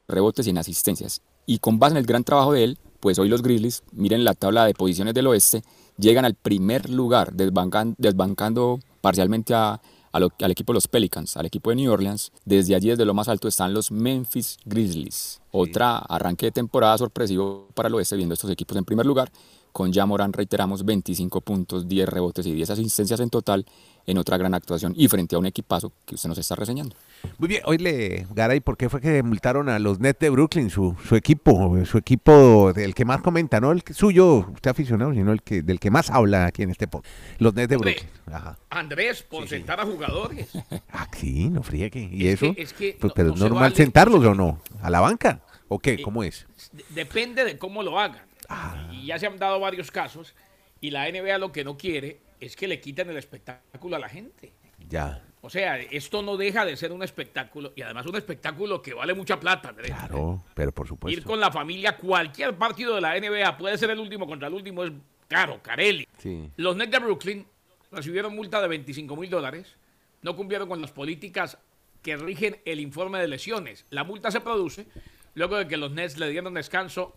rebotes 0.07 0.47
y 0.47 0.49
en 0.49 0.57
asistencias. 0.57 1.21
Y 1.45 1.59
con 1.59 1.79
base 1.79 1.93
en 1.93 1.97
el 1.97 2.05
gran 2.05 2.23
trabajo 2.23 2.53
de 2.53 2.63
él, 2.63 2.77
pues 2.99 3.19
hoy 3.19 3.27
los 3.29 3.41
Grizzlies, 3.41 3.83
miren 3.91 4.23
la 4.23 4.33
tabla 4.33 4.65
de 4.65 4.73
posiciones 4.73 5.13
del 5.13 5.27
oeste, 5.27 5.61
llegan 5.97 6.25
al 6.25 6.35
primer 6.35 6.89
lugar, 6.89 7.33
desbancan- 7.33 7.95
desbancando 7.97 8.79
parcialmente 9.01 9.53
a- 9.53 9.81
a 10.11 10.19
lo- 10.19 10.29
al 10.41 10.51
equipo 10.51 10.71
de 10.71 10.75
los 10.75 10.87
Pelicans, 10.87 11.35
al 11.37 11.45
equipo 11.47 11.71
de 11.71 11.75
New 11.77 11.91
Orleans. 11.91 12.31
Desde 12.45 12.75
allí, 12.75 12.89
desde 12.89 13.03
lo 13.03 13.13
más 13.13 13.27
alto, 13.27 13.47
están 13.47 13.73
los 13.73 13.91
Memphis 13.91 14.57
Grizzlies. 14.63 15.41
Otra 15.51 15.97
arranque 15.97 16.45
de 16.45 16.51
temporada 16.51 16.97
sorpresivo 16.97 17.67
para 17.73 17.89
el 17.89 17.95
oeste, 17.95 18.15
viendo 18.15 18.33
estos 18.33 18.49
equipos 18.51 18.77
en 18.77 18.85
primer 18.85 19.05
lugar. 19.05 19.31
Con 19.73 19.91
Jamoran, 19.91 20.31
reiteramos, 20.31 20.85
25 20.85 21.41
puntos, 21.41 21.87
10 21.89 22.07
rebotes 22.07 22.45
y 22.45 22.53
10 22.53 22.69
asistencias 22.69 23.19
en 23.19 23.29
total 23.31 23.65
en 24.05 24.17
otra 24.19 24.37
gran 24.37 24.53
actuación 24.53 24.93
y 24.95 25.07
frente 25.07 25.35
a 25.35 25.39
un 25.39 25.45
equipazo 25.47 25.91
que 26.05 26.13
usted 26.15 26.29
nos 26.29 26.37
está 26.37 26.55
reseñando. 26.55 26.95
Muy 27.39 27.47
bien, 27.49 27.63
oíle, 27.65 28.27
Garay, 28.35 28.59
¿por 28.59 28.77
qué 28.77 28.87
fue 28.89 29.01
que 29.01 29.23
multaron 29.23 29.69
a 29.69 29.79
los 29.79 29.99
Nets 29.99 30.19
de 30.19 30.29
Brooklyn, 30.29 30.69
su, 30.69 30.95
su 31.07 31.15
equipo, 31.15 31.75
su 31.85 31.97
equipo 31.97 32.71
del 32.73 32.93
que 32.93 33.03
más 33.03 33.21
comenta, 33.21 33.59
no 33.59 33.71
el 33.71 33.83
que- 33.83 33.93
suyo, 33.95 34.45
usted 34.53 34.69
aficionado, 34.71 35.11
sino 35.13 35.31
el 35.31 35.41
que 35.41 35.61
del 35.63 35.79
que 35.79 35.89
más 35.89 36.09
habla 36.11 36.45
aquí 36.45 36.61
en 36.63 36.69
este 36.69 36.87
podcast? 36.87 37.13
Los 37.39 37.55
Nets 37.55 37.69
de 37.69 37.75
Hombre. 37.77 37.93
Brooklyn. 37.95 38.35
Ajá. 38.35 38.57
Andrés, 38.69 39.23
por 39.23 39.47
sentar 39.47 39.79
a 39.79 39.85
jugadores. 39.85 40.49
Ah, 40.95 41.07
sí, 41.17 41.49
no 41.49 41.63
friegue. 41.63 42.09
¿Y 42.11 42.27
Es 42.27 42.35
eso? 42.43 42.53
que- 42.53 42.61
es 42.61 42.73
que 42.73 42.97
pues, 42.99 43.09
no- 43.09 43.13
pero 43.15 43.27
no 43.29 43.33
es 43.33 43.39
se 43.39 43.43
normal 43.45 43.63
vale. 43.63 43.75
sentarlos 43.75 44.23
o 44.23 44.35
no? 44.35 44.59
¿A 44.83 44.89
la 44.91 44.99
banca? 44.99 45.41
¿O 45.67 45.79
qué? 45.79 45.93
Eh, 45.93 46.01
¿Cómo 46.03 46.23
es? 46.23 46.45
Depende 46.89 47.43
de 47.43 47.57
cómo 47.57 47.81
lo 47.81 47.99
hagan. 47.99 48.21
Ah. 48.49 48.89
Y 48.91 49.07
ya 49.07 49.19
se 49.19 49.27
han 49.27 49.37
dado 49.37 49.59
varios 49.59 49.91
casos. 49.91 50.33
Y 50.81 50.91
la 50.91 51.09
NBA 51.09 51.37
lo 51.37 51.51
que 51.51 51.63
no 51.63 51.77
quiere 51.77 52.19
es 52.39 52.55
que 52.55 52.67
le 52.67 52.79
quiten 52.81 53.09
el 53.09 53.17
espectáculo 53.17 53.95
a 53.95 53.99
la 53.99 54.09
gente. 54.09 54.53
Ya, 54.89 55.23
O 55.41 55.49
sea, 55.49 55.77
esto 55.79 56.21
no 56.21 56.35
deja 56.35 56.65
de 56.65 56.75
ser 56.75 56.91
un 56.91 57.03
espectáculo. 57.03 57.71
Y 57.75 57.81
además 57.81 58.05
un 58.05 58.15
espectáculo 58.17 58.81
que 58.81 58.93
vale 58.93 59.13
mucha 59.13 59.39
plata. 59.39 59.69
Andrés. 59.69 59.87
claro, 59.91 60.43
pero 60.53 60.73
por 60.73 60.85
Ir 60.85 60.89
supuesto. 60.89 61.23
con 61.23 61.39
la 61.39 61.51
familia, 61.51 61.95
cualquier 61.97 62.55
partido 62.57 62.95
de 62.95 63.01
la 63.01 63.17
NBA, 63.17 63.57
puede 63.57 63.77
ser 63.77 63.89
el 63.91 63.99
último 63.99 64.27
contra 64.27 64.49
el 64.49 64.53
último, 64.53 64.83
es 64.83 64.91
caro, 65.29 65.61
Carelli. 65.63 66.05
Sí. 66.17 66.49
Los 66.57 66.75
Nets 66.75 66.91
de 66.91 66.99
Brooklyn 66.99 67.45
recibieron 67.91 68.35
multa 68.35 68.61
de 68.61 68.67
25 68.67 69.15
mil 69.15 69.29
dólares, 69.29 69.73
no 70.21 70.35
cumplieron 70.35 70.67
con 70.67 70.81
las 70.81 70.91
políticas 70.91 71.57
que 72.01 72.17
rigen 72.17 72.57
el 72.65 72.81
informe 72.81 73.19
de 73.19 73.27
lesiones. 73.29 73.85
La 73.89 74.03
multa 74.03 74.31
se 74.31 74.41
produce 74.41 74.85
luego 75.33 75.55
de 75.57 75.67
que 75.67 75.77
los 75.77 75.91
Nets 75.91 76.17
le 76.17 76.29
dieron 76.29 76.53
descanso 76.53 77.15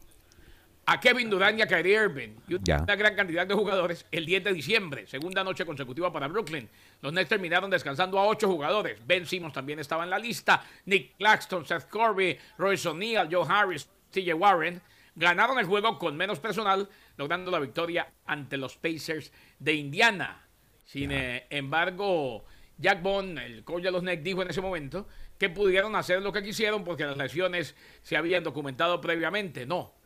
a 0.89 1.01
Kevin 1.01 1.29
Durant 1.29 1.59
y 1.59 1.63
a 1.63 1.67
Kyrie 1.67 1.95
Irving 1.95 2.37
y 2.47 2.55
una 2.55 2.95
gran 2.95 3.17
cantidad 3.17 3.45
de 3.45 3.55
jugadores 3.55 4.07
el 4.13 4.25
10 4.25 4.45
de 4.45 4.53
diciembre, 4.53 5.07
segunda 5.09 5.43
noche 5.43 5.67
consecutiva 5.67 6.13
para 6.13 6.29
Brooklyn. 6.29 6.69
Los 7.03 7.13
Nets 7.13 7.29
terminaron 7.29 7.69
descansando 7.69 8.19
a 8.21 8.27
ocho 8.27 8.47
jugadores. 8.47 9.05
Ben 9.05 9.27
Simmons 9.27 9.53
también 9.53 9.81
estaba 9.81 10.05
en 10.05 10.11
la 10.11 10.19
lista, 10.19 10.65
Nick 10.85 11.17
Claxton, 11.17 11.67
Seth 11.67 11.89
Corby, 11.89 12.39
Royce 12.57 12.89
O'Neal, 12.89 13.29
Joe 13.31 13.45
Harris, 13.49 13.89
TJ 14.13 14.35
Warren. 14.35 14.81
Ganaron 15.17 15.59
el 15.59 15.67
juego 15.67 15.99
con 15.99 16.17
menos 16.17 16.39
personal, 16.39 16.89
logrando 17.17 17.51
la 17.51 17.59
victoria 17.59 18.13
ante 18.25 18.57
los 18.57 18.77
Pacers 18.77 19.33
de 19.59 19.75
Indiana. 19.75 20.47
Sin 20.85 21.11
eh, 21.11 21.47
embargo, 21.51 22.45
Jack 22.79 23.03
Bond, 23.03 23.39
el 23.39 23.65
coach 23.65 23.83
de 23.83 23.91
los 23.91 24.05
Nets, 24.05 24.23
dijo 24.23 24.43
en 24.43 24.51
ese 24.51 24.61
momento 24.61 25.09
que 25.37 25.49
pudieron 25.51 25.97
hacer 25.97 26.23
lo 26.23 26.33
que 26.33 26.45
quisieron 26.45 26.85
porque 26.85 27.05
las 27.05 27.17
lesiones 27.17 27.75
se 28.03 28.17
habían 28.17 28.45
documentado 28.45 29.01
previamente. 29.01 29.67
No, 29.67 29.97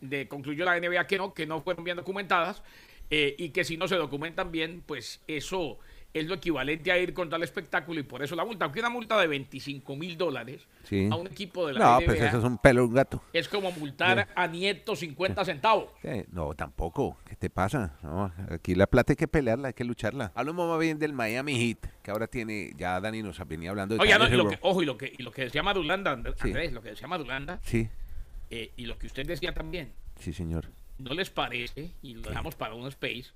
de, 0.00 0.28
concluyó 0.28 0.64
la 0.64 0.78
NBA 0.78 1.06
que 1.06 1.18
no, 1.18 1.32
que 1.34 1.46
no 1.46 1.60
fueron 1.62 1.84
bien 1.84 1.96
documentadas 1.96 2.62
eh, 3.10 3.34
y 3.38 3.50
que 3.50 3.64
si 3.64 3.76
no 3.76 3.88
se 3.88 3.96
documentan 3.96 4.50
bien, 4.52 4.82
pues 4.84 5.20
eso 5.26 5.78
es 6.14 6.24
lo 6.26 6.34
equivalente 6.36 6.90
a 6.90 6.98
ir 6.98 7.12
contra 7.12 7.36
el 7.36 7.42
espectáculo 7.42 8.00
y 8.00 8.02
por 8.02 8.22
eso 8.22 8.34
la 8.34 8.44
multa, 8.44 8.64
aunque 8.64 8.80
una 8.80 8.88
multa 8.88 9.20
de 9.20 9.26
25 9.26 9.96
mil 9.96 10.16
dólares 10.16 10.66
Sí. 10.84 11.08
a 11.10 11.14
un 11.16 11.26
equipo 11.26 11.66
de 11.66 11.74
la 11.74 11.78
No, 11.80 11.96
NBA 11.98 12.06
pues 12.06 12.20
eso 12.22 12.38
es 12.38 12.44
un 12.44 12.56
pelo 12.58 12.84
un 12.86 12.94
gato. 12.94 13.22
es 13.34 13.48
como 13.48 13.70
multar 13.72 14.28
a 14.34 14.46
Nieto 14.46 14.96
50 14.96 15.44
centavos. 15.44 15.90
No, 16.32 16.54
tampoco. 16.54 17.18
¿Qué 17.28 17.36
te 17.36 17.50
pasa? 17.50 17.98
No, 18.02 18.32
aquí 18.50 18.74
la 18.74 18.86
plata 18.86 19.12
hay 19.12 19.16
que 19.16 19.28
pelearla, 19.28 19.68
hay 19.68 19.74
que 19.74 19.84
lucharla. 19.84 20.32
Hablamos 20.34 20.70
más 20.70 20.78
bien 20.80 20.98
del 20.98 21.12
Miami 21.12 21.54
Heat, 21.58 21.86
que 22.02 22.10
ahora 22.10 22.28
tiene, 22.28 22.72
ya 22.78 22.98
Dani 23.00 23.22
nos 23.22 23.38
venía 23.46 23.70
hablando 23.70 23.96
de 23.96 24.00
Oye, 24.00 24.18
no, 24.18 24.26
y 24.26 24.30
lo 24.30 24.48
que, 24.48 24.58
ojo, 24.62 24.82
y 24.82 24.86
lo 24.86 24.96
que, 24.96 25.12
y 25.18 25.22
lo 25.22 25.32
que 25.32 25.42
decía 25.42 25.62
Madulanda. 25.62 26.12
Andrés, 26.12 26.72
lo 26.72 26.80
que 26.82 26.90
decía 26.90 27.08
Madulanda, 27.08 27.58
Sí, 27.62 27.88
eh, 28.50 28.72
y 28.76 28.86
lo 28.86 28.98
que 28.98 29.06
usted 29.06 29.26
decía 29.26 29.52
también, 29.52 29.92
sí, 30.18 30.32
señor. 30.32 30.66
¿no 30.98 31.14
les 31.14 31.30
parece? 31.30 31.92
Y 32.02 32.14
lo 32.14 32.22
dejamos 32.22 32.54
para 32.54 32.74
un 32.74 32.86
space, 32.88 33.26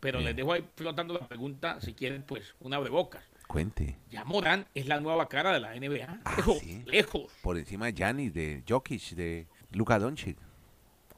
pero 0.00 0.20
les 0.20 0.36
dejo 0.36 0.52
ahí 0.52 0.64
flotando 0.76 1.14
la 1.14 1.26
pregunta, 1.26 1.80
si 1.80 1.94
quieren, 1.94 2.22
pues, 2.22 2.54
una 2.60 2.76
abrebocas. 2.76 3.24
Cuente. 3.46 3.96
Ya 4.10 4.24
Morán 4.24 4.66
es 4.74 4.86
la 4.86 5.00
nueva 5.00 5.28
cara 5.28 5.52
de 5.52 5.60
la 5.60 5.74
NBA. 5.74 6.20
Ah, 6.24 6.34
lejos, 6.36 6.58
sí. 6.58 6.82
lejos. 6.86 7.32
Por 7.42 7.56
encima 7.56 7.86
de 7.86 7.92
Giannis, 7.92 8.34
de 8.34 8.62
Jokic, 8.68 9.10
de 9.10 9.46
Luka 9.72 9.98
Doncic. 9.98 10.36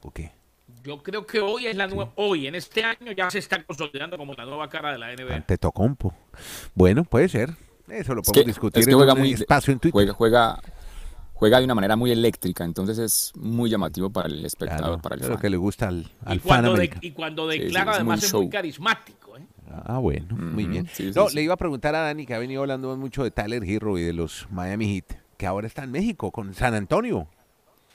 ¿O 0.01 0.11
qué? 0.11 0.31
Yo 0.83 1.01
creo 1.01 1.25
que 1.25 1.39
hoy 1.39 1.65
es 1.65 1.75
la 1.75 1.87
nueva, 1.87 2.13
hoy, 2.15 2.45
en 2.47 2.55
este 2.55 2.83
año, 2.83 3.11
ya 3.11 3.29
se 3.31 3.39
está 3.39 3.63
consolidando 3.63 4.17
como 4.17 4.33
la 4.35 4.45
nueva 4.45 4.69
cara 4.69 4.91
de 4.91 4.99
la 4.99 5.13
NBA. 5.13 5.35
Ante 5.35 5.57
Tocompo. 5.57 6.13
Bueno, 6.75 7.03
puede 7.03 7.27
ser. 7.27 7.49
Eso 7.87 8.13
lo 8.13 8.21
Es 8.21 8.27
podemos 8.27 8.33
que, 8.33 8.43
discutir 8.43 8.79
es 8.81 8.85
que 8.85 8.91
en 8.91 8.97
juega 8.97 9.13
un 9.13 9.19
muy 9.19 9.33
espacio 9.33 9.73
en 9.73 9.79
Twitter. 9.79 10.13
juega, 10.13 10.13
juega, 10.13 10.61
juega 11.39 11.57
de 11.59 11.63
una 11.65 11.73
manera 11.75 11.95
muy 11.95 12.11
eléctrica, 12.11 12.65
entonces 12.65 12.97
es 12.97 13.31
muy 13.35 13.69
llamativo 13.69 14.09
para 14.09 14.27
el 14.27 14.45
espectador, 14.45 14.83
Claro, 14.85 15.01
para 15.01 15.15
el 15.15 15.21
es 15.21 15.27
lo 15.29 15.33
fan. 15.35 15.41
que 15.41 15.49
le 15.49 15.57
gusta 15.57 15.87
al, 15.87 16.11
al 16.25 16.37
Y 16.37 16.39
fan 16.39 16.47
cuando, 16.47 16.67
de- 16.71 16.75
americano. 16.75 16.99
y 17.01 17.11
cuando 17.11 17.49
Sí, 17.51 17.57
sí, 17.57 17.63
declara, 17.63 17.91
es 17.91 17.95
además, 17.97 18.19
muy 18.19 18.25
es 18.27 18.33
muy 18.33 18.41
show. 18.43 18.49
carismático. 18.49 19.37
¿eh? 19.37 19.45
Ah, 19.85 19.99
bueno, 19.99 20.35
muy 20.35 20.65
bien. 20.65 20.87
sí, 20.93 21.11
no, 21.15 21.29
sí. 21.29 21.35
le 21.35 21.43
iba 21.43 21.53
a 21.53 21.57
preguntar 21.57 21.95
a 21.95 21.99
Dani, 22.01 22.25
que 22.25 22.33
ha 22.33 22.39
venido 22.39 22.61
hablando 22.61 22.95
mucho 22.97 23.23
de 23.23 23.31
Tyler 23.31 23.63
Hero 23.63 23.97
y 23.97 24.03
de 24.03 24.13
los 24.13 24.47
Miami 24.51 24.95
Heat, 24.95 25.17
que 25.37 25.47
ahora 25.47 25.65
está 25.67 25.83
en 25.83 25.91
México, 25.91 26.29
con 26.31 26.53
San 26.53 26.73
Antonio. 26.73 27.27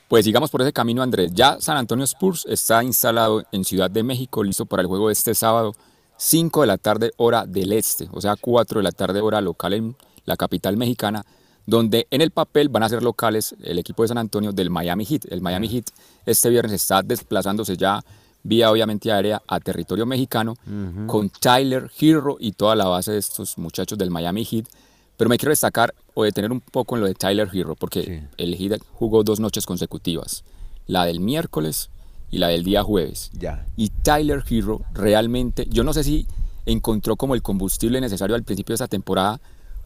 Pues 0.09 0.25
sigamos 0.25 0.51
por 0.51 0.63
ese 0.63 0.73
camino, 0.73 1.03
Andrés. 1.03 1.33
Ya 1.35 1.61
San 1.61 1.77
Antonio 1.77 2.05
Spurs 2.05 2.47
está 2.49 2.83
instalado 2.85 3.43
en 3.53 3.65
Ciudad 3.65 3.91
de 3.91 4.03
México, 4.03 4.43
listo 4.45 4.65
para 4.67 4.83
el 4.83 4.87
juego 4.89 5.09
de 5.09 5.15
este 5.15 5.35
sábado, 5.35 5.73
5 6.17 6.61
de 6.61 6.67
la 6.69 6.79
tarde 6.79 7.11
hora 7.17 7.45
del 7.47 7.73
este, 7.73 8.09
o 8.13 8.21
sea, 8.21 8.37
4 8.41 8.79
de 8.79 8.85
la 8.85 8.93
tarde 8.93 9.21
hora 9.21 9.41
local 9.41 9.73
en 9.75 9.97
la 10.27 10.37
capital 10.37 10.77
mexicana, 10.77 11.25
donde 11.67 12.07
en 12.11 12.21
el 12.21 12.31
papel 12.31 12.69
van 12.69 12.83
a 12.83 12.89
ser 12.89 13.03
locales 13.03 13.55
el 13.63 13.79
equipo 13.79 14.03
de 14.03 14.09
San 14.09 14.19
Antonio 14.19 14.53
del 14.53 14.71
Miami 14.71 15.05
Heat. 15.07 15.27
El 15.31 15.41
Miami 15.41 15.69
Heat 15.69 15.87
este 16.27 16.51
viernes 16.51 16.73
está 16.73 17.03
desplazándose 17.03 17.77
ya 17.77 18.03
vía 18.43 18.71
obviamente 18.71 19.11
aérea 19.11 19.41
a 19.49 19.59
territorio 19.61 20.05
mexicano 20.05 20.55
con 21.07 21.31
Tyler 21.31 21.91
Hero 21.99 22.37
y 22.39 22.53
toda 22.53 22.77
la 22.77 22.85
base 22.85 23.13
de 23.13 23.19
estos 23.19 23.57
muchachos 23.57 23.97
del 23.97 24.11
Miami 24.11 24.45
Heat. 24.45 24.67
Pero 25.17 25.31
me 25.31 25.39
quiero 25.39 25.51
destacar 25.51 25.95
o 26.13 26.25
detener 26.25 26.53
un 26.53 26.61
poco 26.61 26.97
en 26.97 27.01
lo 27.01 27.07
de 27.07 27.15
Tyler 27.15 27.49
Hero, 27.53 27.77
porque 27.77 28.03
Sí. 28.03 28.21
el 28.37 28.57
Heat 28.57 28.83
jugó 28.93 29.23
dos 29.23 29.41
noches 29.41 29.65
consecutivas, 29.65 30.45
la 30.87 31.05
del 31.07 31.21
miércoles 31.21 31.89
y 32.31 32.39
la 32.39 32.49
del 32.49 32.65
día 32.65 32.83
jueves. 32.83 33.31
Ya. 33.33 33.65
Y 33.77 33.89
Tyler 33.91 34.43
Hero 34.51 34.83
realmente, 34.93 35.67
yo 35.71 35.85
no 35.85 35.93
sé 35.93 36.03
si 36.05 36.27
encontró 36.67 37.17
como 37.17 37.35
el 37.35 37.43
combustible 37.43 38.01
necesario 38.01 38.35
al 38.35 38.43
principio 38.43 38.73
de 38.73 38.77
esa 38.77 38.89
temporada, 38.89 39.41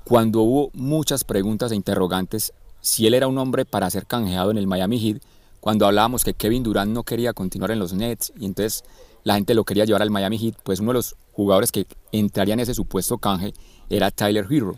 cuando 0.09 0.41
hubo 0.41 0.71
muchas 0.73 1.23
preguntas 1.23 1.71
e 1.71 1.77
interrogantes 1.77 2.55
si 2.81 3.07
él 3.07 3.13
era 3.13 3.29
un 3.29 3.37
hombre 3.37 3.67
para 3.67 3.91
ser 3.91 4.07
canjeado 4.07 4.51
en 4.51 4.57
el 4.57 4.67
Miami 4.67 4.99
Heat, 4.99 5.21
cuando 5.61 5.85
hablábamos 5.85 6.25
que 6.25 6.33
Kevin 6.33 6.63
Durant 6.63 6.93
no 6.93 7.03
quería 7.03 7.35
continuar 7.35 7.73
en 7.73 7.79
los 7.79 7.93
Nets 7.93 8.33
y 8.39 8.47
entonces 8.47 8.85
la 9.25 9.35
gente 9.35 9.53
lo 9.53 9.65
quería 9.65 9.85
llevar 9.85 10.01
al 10.01 10.11
Miami 10.11 10.39
Heat, 10.39 10.55
pues 10.63 10.81
uno 10.81 10.93
de 10.93 10.95
los 10.95 11.15
jugadores 11.33 11.73
que 11.73 11.87
entraría 12.11 12.55
en 12.55 12.61
ese 12.61 12.73
supuesto 12.73 13.19
canje 13.19 13.53
era 13.91 14.11
Tyler 14.11 14.47
Hero. 14.49 14.77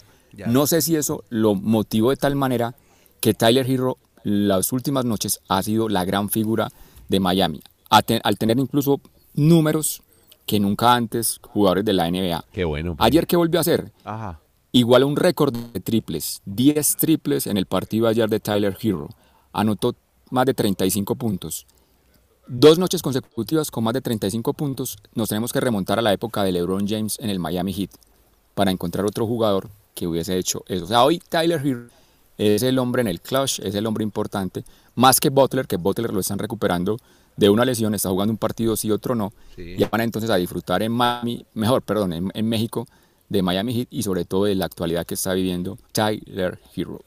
No 0.49 0.67
sé 0.67 0.83
si 0.83 0.97
eso 0.97 1.23
lo 1.29 1.55
motivó 1.55 2.11
de 2.11 2.17
tal 2.17 2.35
manera 2.35 2.75
que 3.21 3.33
Tyler 3.33 3.71
Hero 3.71 3.99
las 4.25 4.73
últimas 4.73 5.05
noches 5.05 5.41
ha 5.47 5.63
sido 5.63 5.89
la 5.89 6.05
gran 6.05 6.29
figura 6.29 6.71
de 7.09 7.21
Miami, 7.21 7.63
al 7.89 8.37
tener 8.37 8.59
incluso 8.59 9.01
números 9.35 10.03
que 10.45 10.59
nunca 10.59 10.93
antes 10.93 11.39
jugadores 11.41 11.85
de 11.85 11.93
la 11.93 12.11
NBA. 12.11 12.45
Qué 12.53 12.65
bueno. 12.65 12.97
Ayer, 12.99 13.29
¿qué 13.29 13.37
volvió 13.37 13.61
a 13.61 13.63
hacer? 13.63 13.93
Ajá. 14.03 14.41
Igual 14.73 15.05
un 15.05 15.17
récord 15.17 15.53
de 15.55 15.81
triples, 15.81 16.43
10 16.47 16.97
triples 16.97 17.47
en 17.47 17.57
el 17.57 17.67
partido 17.67 18.07
ayer 18.07 18.29
de 18.29 18.39
Tyler 18.39 18.77
Hero. 18.81 19.09
Anotó 19.53 19.97
más 20.31 20.47
de 20.47 20.55
35 20.55 21.17
puntos. 21.17 21.67
Dos 22.47 22.79
noches 22.79 23.03
consecutivas 23.03 23.71
con 23.71 23.85
más 23.85 23.95
de 23.95 24.01
35 24.01 24.55
puntos, 24.55 24.97
nos 25.15 25.29
tenemos 25.29 25.53
que 25.53 25.61
remontar 25.61 25.99
a 25.99 26.03
la 26.03 26.13
época 26.13 26.43
de 26.45 26.53
LeBron 26.53 26.87
James 26.87 27.17
en 27.21 27.31
el 27.31 27.39
Miami 27.39 27.73
Heat 27.73 27.91
para 28.55 28.71
encontrar 28.71 29.07
otro 29.07 29.27
jugador 29.27 29.71
que 29.95 30.07
hubiese 30.07 30.37
hecho 30.37 30.63
eso. 30.67 30.85
O 30.85 30.89
sea, 30.89 31.05
hoy 31.05 31.19
Tyler 31.29 31.65
Hero 31.65 31.89
es 32.39 32.63
el 32.63 32.79
hombre 32.79 33.03
en 33.03 33.09
el 33.09 33.21
clutch, 33.21 33.61
es 33.61 33.75
el 33.75 33.87
hombre 33.87 34.03
importante, 34.03 34.65
más 34.95 35.21
que 35.21 35.31
Butler, 35.31 35.67
que 35.67 35.77
Butler 35.77 36.13
lo 36.13 36.21
están 36.21 36.39
recuperando 36.39 36.97
de 37.37 37.51
una 37.51 37.65
lesión, 37.65 37.95
está 37.95 38.09
jugando 38.09 38.33
un 38.33 38.39
partido 38.39 38.77
sí, 38.77 38.91
otro 38.91 39.15
no, 39.15 39.33
Sí. 39.55 39.77
y 39.79 39.85
van 39.85 40.01
entonces 40.01 40.31
a 40.31 40.37
disfrutar 40.37 40.83
en 40.83 40.93
Miami, 40.93 41.45
mejor, 41.55 41.83
perdón, 41.83 42.13
en, 42.13 42.31
en 42.35 42.49
México 42.49 42.87
de 43.31 43.43
Miami 43.43 43.73
Heat 43.73 43.89
y 43.91 44.03
sobre 44.03 44.27
todo 44.27 44.45
de 44.45 44.55
la 44.55 44.67
actualidad 44.67 45.07
que 45.07 45.15
está 45.15 45.33
viviendo 45.33 45.79
Tyler 45.93 46.59
Hero. 46.77 47.01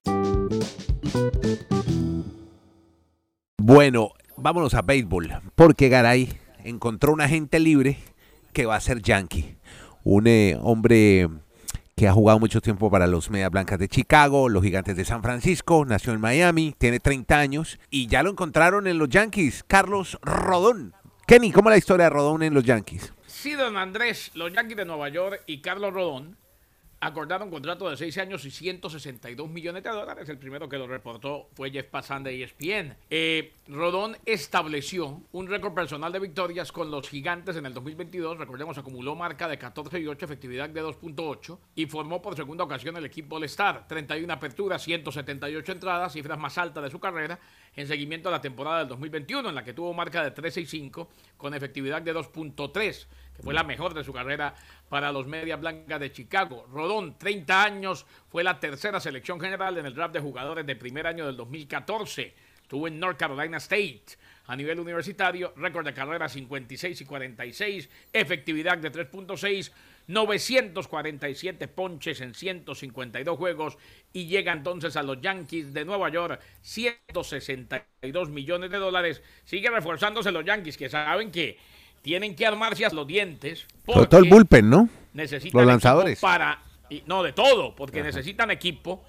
Bueno, 3.58 4.12
vámonos 4.38 4.74
a 4.74 4.82
béisbol, 4.82 5.42
porque 5.56 5.90
Garay 5.90 6.34
encontró 6.64 7.14
un 7.14 7.22
agente 7.22 7.60
libre 7.60 8.00
que 8.54 8.66
va 8.66 8.76
a 8.76 8.82
ser 8.82 9.02
Yankee. 9.02 9.58
Un 10.04 10.28
eh, 10.28 10.58
hombre 10.62 11.30
que 11.96 12.08
ha 12.08 12.14
jugado 12.14 12.40
mucho 12.40 12.62
tiempo 12.62 12.90
para 12.90 13.08
los 13.08 13.30
Medias 13.30 13.52
Blancas 13.52 13.80
de 13.80 13.88
Chicago, 13.88 14.50
los 14.50 14.64
Gigantes 14.64 14.96
de 14.96 15.06
San 15.06 15.22
Francisco, 15.22 15.86
nació 15.86 16.14
en 16.14 16.22
Miami, 16.22 16.74
tiene 16.78 17.00
30 17.00 17.38
años 17.38 17.80
y 17.90 18.08
ya 18.08 18.24
lo 18.24 18.32
encontraron 18.32 18.88
en 18.88 18.98
los 18.98 19.10
Yankees, 19.10 19.64
Carlos 19.68 20.18
Rodón. 20.22 20.94
Kenny, 21.28 21.52
¿cómo 21.52 21.70
es 21.70 21.74
la 21.74 21.78
historia 21.78 22.06
de 22.06 22.10
Rodón 22.10 22.44
en 22.44 22.54
los 22.54 22.64
Yankees? 22.64 23.14
Sí, 23.44 23.56
don 23.56 23.76
Andrés, 23.76 24.32
los 24.36 24.54
Yankees 24.54 24.78
de 24.78 24.86
Nueva 24.86 25.10
York 25.10 25.44
y 25.48 25.60
Carlos 25.60 25.94
Rodón 25.94 26.38
acordaron 27.02 27.50
contrato 27.50 27.90
de 27.90 27.98
6 27.98 28.18
años 28.20 28.46
y 28.46 28.52
162 28.52 29.50
millones 29.50 29.84
de 29.84 29.90
dólares. 29.90 30.30
El 30.30 30.38
primero 30.38 30.70
que 30.70 30.78
lo 30.78 30.88
reportó 30.88 31.50
fue 31.54 31.70
Jeff 31.70 31.88
Passan 31.88 32.24
de 32.24 32.42
ESPN. 32.42 32.96
Eh, 33.10 33.52
Rodón 33.68 34.16
estableció 34.26 35.22
un 35.34 35.48
récord 35.48 35.74
personal 35.74 36.14
de 36.14 36.20
victorias 36.20 36.72
con 36.72 36.90
los 36.90 37.10
gigantes 37.10 37.58
en 37.58 37.66
el 37.66 37.74
2022. 37.74 38.38
Recordemos, 38.38 38.78
acumuló 38.78 39.14
marca 39.14 39.50
de 39.50 39.58
14 39.58 40.00
y 40.00 40.08
8, 40.08 40.24
efectividad 40.24 40.70
de 40.70 40.82
2.8 40.82 41.60
y 41.76 41.86
formó 41.88 42.22
por 42.22 42.38
segunda 42.38 42.64
ocasión 42.64 42.96
el 42.96 43.04
equipo 43.06 43.36
All-Star. 43.36 43.90
31 43.90 44.32
aperturas, 44.32 44.82
178 44.84 45.70
entradas, 45.74 46.14
cifras 46.14 46.40
más 46.40 46.58
altas 46.58 46.86
de 46.86 46.90
su 46.90 47.02
carrera 47.02 47.42
en 47.76 47.88
seguimiento 47.88 48.30
a 48.30 48.32
la 48.32 48.42
temporada 48.42 48.80
del 48.80 48.88
2021, 48.90 49.50
en 49.50 49.56
la 49.56 49.64
que 49.64 49.74
tuvo 49.74 49.94
marca 49.94 50.24
de 50.24 50.32
13 50.32 50.62
y 50.62 50.66
5 50.66 51.10
con 51.38 51.54
efectividad 51.54 52.02
de 52.02 52.14
2.3 52.14 53.08
que 53.36 53.42
fue 53.42 53.54
la 53.54 53.64
mejor 53.64 53.94
de 53.94 54.04
su 54.04 54.14
carrera 54.14 54.54
para 54.90 55.12
los 55.12 55.28
Medias 55.28 55.60
Blancas 55.60 56.00
de 56.00 56.12
Chicago. 56.12 56.68
Rodón, 56.72 57.18
30 57.18 57.64
años, 57.64 58.06
fue 58.30 58.44
la 58.44 58.60
tercera 58.60 59.00
selección 59.00 59.40
general 59.40 59.78
en 59.78 59.86
el 59.86 59.96
draft 59.96 60.14
de 60.14 60.20
jugadores 60.20 60.66
de 60.66 60.76
primer 60.76 61.08
año 61.08 61.26
del 61.26 61.38
2014. 61.38 62.34
Estuvo 62.62 62.88
en 62.88 63.00
North 63.00 63.18
Carolina 63.18 63.58
State. 63.58 64.18
A 64.46 64.56
nivel 64.58 64.80
universitario, 64.80 65.54
récord 65.56 65.86
de 65.86 65.94
carrera 65.94 66.28
56 66.28 67.00
y 67.00 67.06
46, 67.06 67.90
efectividad 68.12 68.78
de 68.78 68.92
3.6, 68.92 69.72
947 70.08 71.68
ponches 71.68 72.22
en 72.22 72.34
152 72.34 73.38
juegos 73.38 73.78
y 74.12 74.26
llega 74.28 74.52
entonces 74.54 74.96
a 74.98 75.04
los 75.04 75.22
Yankees 75.22 75.74
de 75.74 75.86
Nueva 75.86 76.10
York, 76.10 76.40
162 76.62 78.30
millones 78.30 78.72
de 78.72 78.78
dólares. 78.78 79.22
Sigue 79.46 79.70
reforzándose 79.70 80.32
los 80.32 80.46
Yankees 80.46 80.78
que 80.78 80.90
saben 80.90 81.32
que 81.32 81.58
tienen 82.02 82.36
que 82.36 82.46
armarse 82.46 82.86
a 82.86 82.90
los 82.90 83.08
dientes. 83.08 83.66
Sobre 83.86 84.08
todo 84.08 84.20
el 84.22 84.30
porque 84.30 84.30
bullpen, 84.30 84.70
¿no? 84.70 84.90
necesitan 85.14 85.62
Los 85.62 85.68
lanzadores. 85.68 86.20
para 86.20 86.60
y- 86.90 87.04
no 87.06 87.24
de 87.24 87.34
todo 87.34 87.76
porque 87.76 88.02
necesitan 88.04 88.52
equipo 88.52 89.04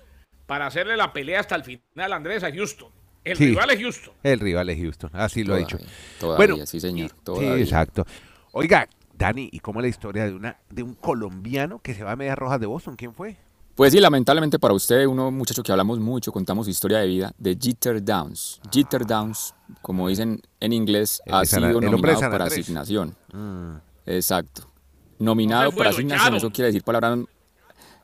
para 0.46 0.66
hacerle 0.66 0.96
la 0.96 1.12
pelea 1.12 1.40
hasta 1.40 1.56
el 1.56 1.64
final 1.64 2.12
Andrés 2.12 2.44
a 2.44 2.52
Houston 2.52 2.88
el 3.24 3.36
Sí. 3.38 3.46
rival 3.46 3.70
es 3.70 3.80
Houston 3.80 4.14
El 4.22 4.38
rival 4.38 4.68
es 4.68 4.78
Houston, 4.78 5.10
así 5.14 5.42
lo 5.44 5.54
ha 5.54 5.58
dicho. 5.58 5.78
Todavía, 6.20 6.36
Bueno, 6.54 6.66
sí 6.66 6.78
señor, 6.78 7.10
sí, 7.38 7.44
exacto. 7.62 8.06
Oiga, 8.52 8.86
Dani, 9.16 9.48
¿y 9.52 9.60
cómo 9.60 9.80
es 9.80 9.84
la 9.84 9.88
historia 9.88 10.24
de 10.24 10.34
una 10.34 10.58
de 10.70 10.82
un 10.82 10.94
colombiano 10.94 11.80
que 11.80 11.94
se 11.94 12.02
va 12.02 12.12
a 12.12 12.16
Medias 12.16 12.38
Rojas 12.38 12.60
de 12.60 12.66
Boston? 12.66 12.96
¿Quién 12.96 13.14
fue? 13.14 13.36
Pues 13.74 13.92
sí, 13.92 13.98
lamentablemente 13.98 14.58
para 14.58 14.72
usted, 14.72 15.04
uno 15.06 15.30
muchacho 15.32 15.62
que 15.62 15.72
hablamos 15.72 15.98
mucho, 15.98 16.30
contamos 16.30 16.66
su 16.66 16.70
historia 16.70 16.98
de 16.98 17.08
vida, 17.08 17.32
de 17.38 17.58
Jeter 17.60 18.04
Downs. 18.04 18.60
Jeter 18.70 19.04
Downs, 19.04 19.54
como 19.82 20.08
dicen 20.08 20.40
en 20.60 20.72
inglés, 20.72 21.20
El 21.26 21.34
ha 21.34 21.44
sido 21.44 21.80
nominado 21.80 22.20
para 22.30 22.44
asignación. 22.44 23.16
Mm. 23.32 23.76
Exacto. 24.06 24.70
Nominado 25.18 25.70
No 25.70 25.76
para 25.76 25.90
asignación, 25.90 26.34
eso 26.36 26.50
quiere 26.50 26.66
decir 26.66 26.84
palabras 26.84 27.18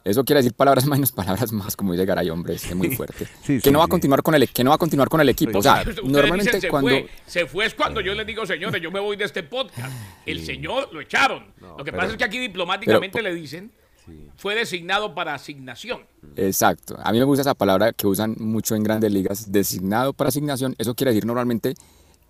eso 0.04 0.24
quiere 0.24 0.38
decir 0.40 0.54
palabras 0.54 0.86
menos, 0.86 1.12
palabras 1.12 1.52
más, 1.52 1.76
como 1.76 1.92
dice 1.92 2.04
Garay, 2.06 2.30
hombre, 2.30 2.54
es 2.54 2.74
muy 2.74 2.94
fuerte. 2.96 3.26
Sí, 3.42 3.54
que 3.56 3.60
sí, 3.62 3.70
no 3.70 3.78
va 3.78 3.84
a 3.84 3.86
sí. 3.86 3.90
continuar 3.90 4.22
con 4.22 4.34
el 4.34 4.48
que 4.48 4.64
no 4.64 4.70
va 4.70 4.76
a 4.76 4.78
continuar 4.78 5.08
con 5.08 5.20
el 5.20 5.28
equipo, 5.28 5.58
o 5.58 5.62
sea, 5.62 5.80
Ustedes 5.80 6.02
normalmente 6.04 6.44
dicen, 6.46 6.60
se 6.60 6.68
cuando 6.68 6.88
fue, 6.90 7.08
se 7.26 7.46
fue 7.46 7.66
es 7.66 7.74
cuando 7.74 8.00
yo 8.00 8.14
les 8.14 8.26
digo 8.26 8.44
señores 8.46 8.80
yo 8.82 8.90
me 8.90 9.00
voy 9.00 9.16
de 9.16 9.24
este 9.24 9.42
podcast 9.42 9.92
el 10.26 10.44
señor 10.44 10.92
lo 10.92 11.00
echaron 11.00 11.44
No, 11.60 11.76
lo 11.78 11.84
que 11.84 11.84
pero- 11.90 11.98
pasa 11.98 12.12
es 12.12 12.16
que 12.18 12.24
aquí 12.24 12.38
diplomáticamente 12.38 13.18
pero- 13.18 13.28
le 13.28 13.34
dicen 13.34 13.72
fue 14.36 14.54
designado 14.56 15.14
para 15.14 15.34
asignación 15.34 16.00
Exacto. 16.36 16.98
A 17.02 17.12
mí 17.12 17.18
me 17.18 17.24
gusta 17.24 17.42
esa 17.42 17.54
palabra 17.54 17.92
que 17.92 18.06
usan 18.06 18.34
mucho 18.38 18.74
en 18.74 18.82
grandes 18.82 19.12
ligas, 19.12 19.50
designado 19.52 20.12
para 20.12 20.28
asignación. 20.28 20.74
Eso 20.78 20.94
quiere 20.94 21.12
decir 21.12 21.26
normalmente 21.26 21.74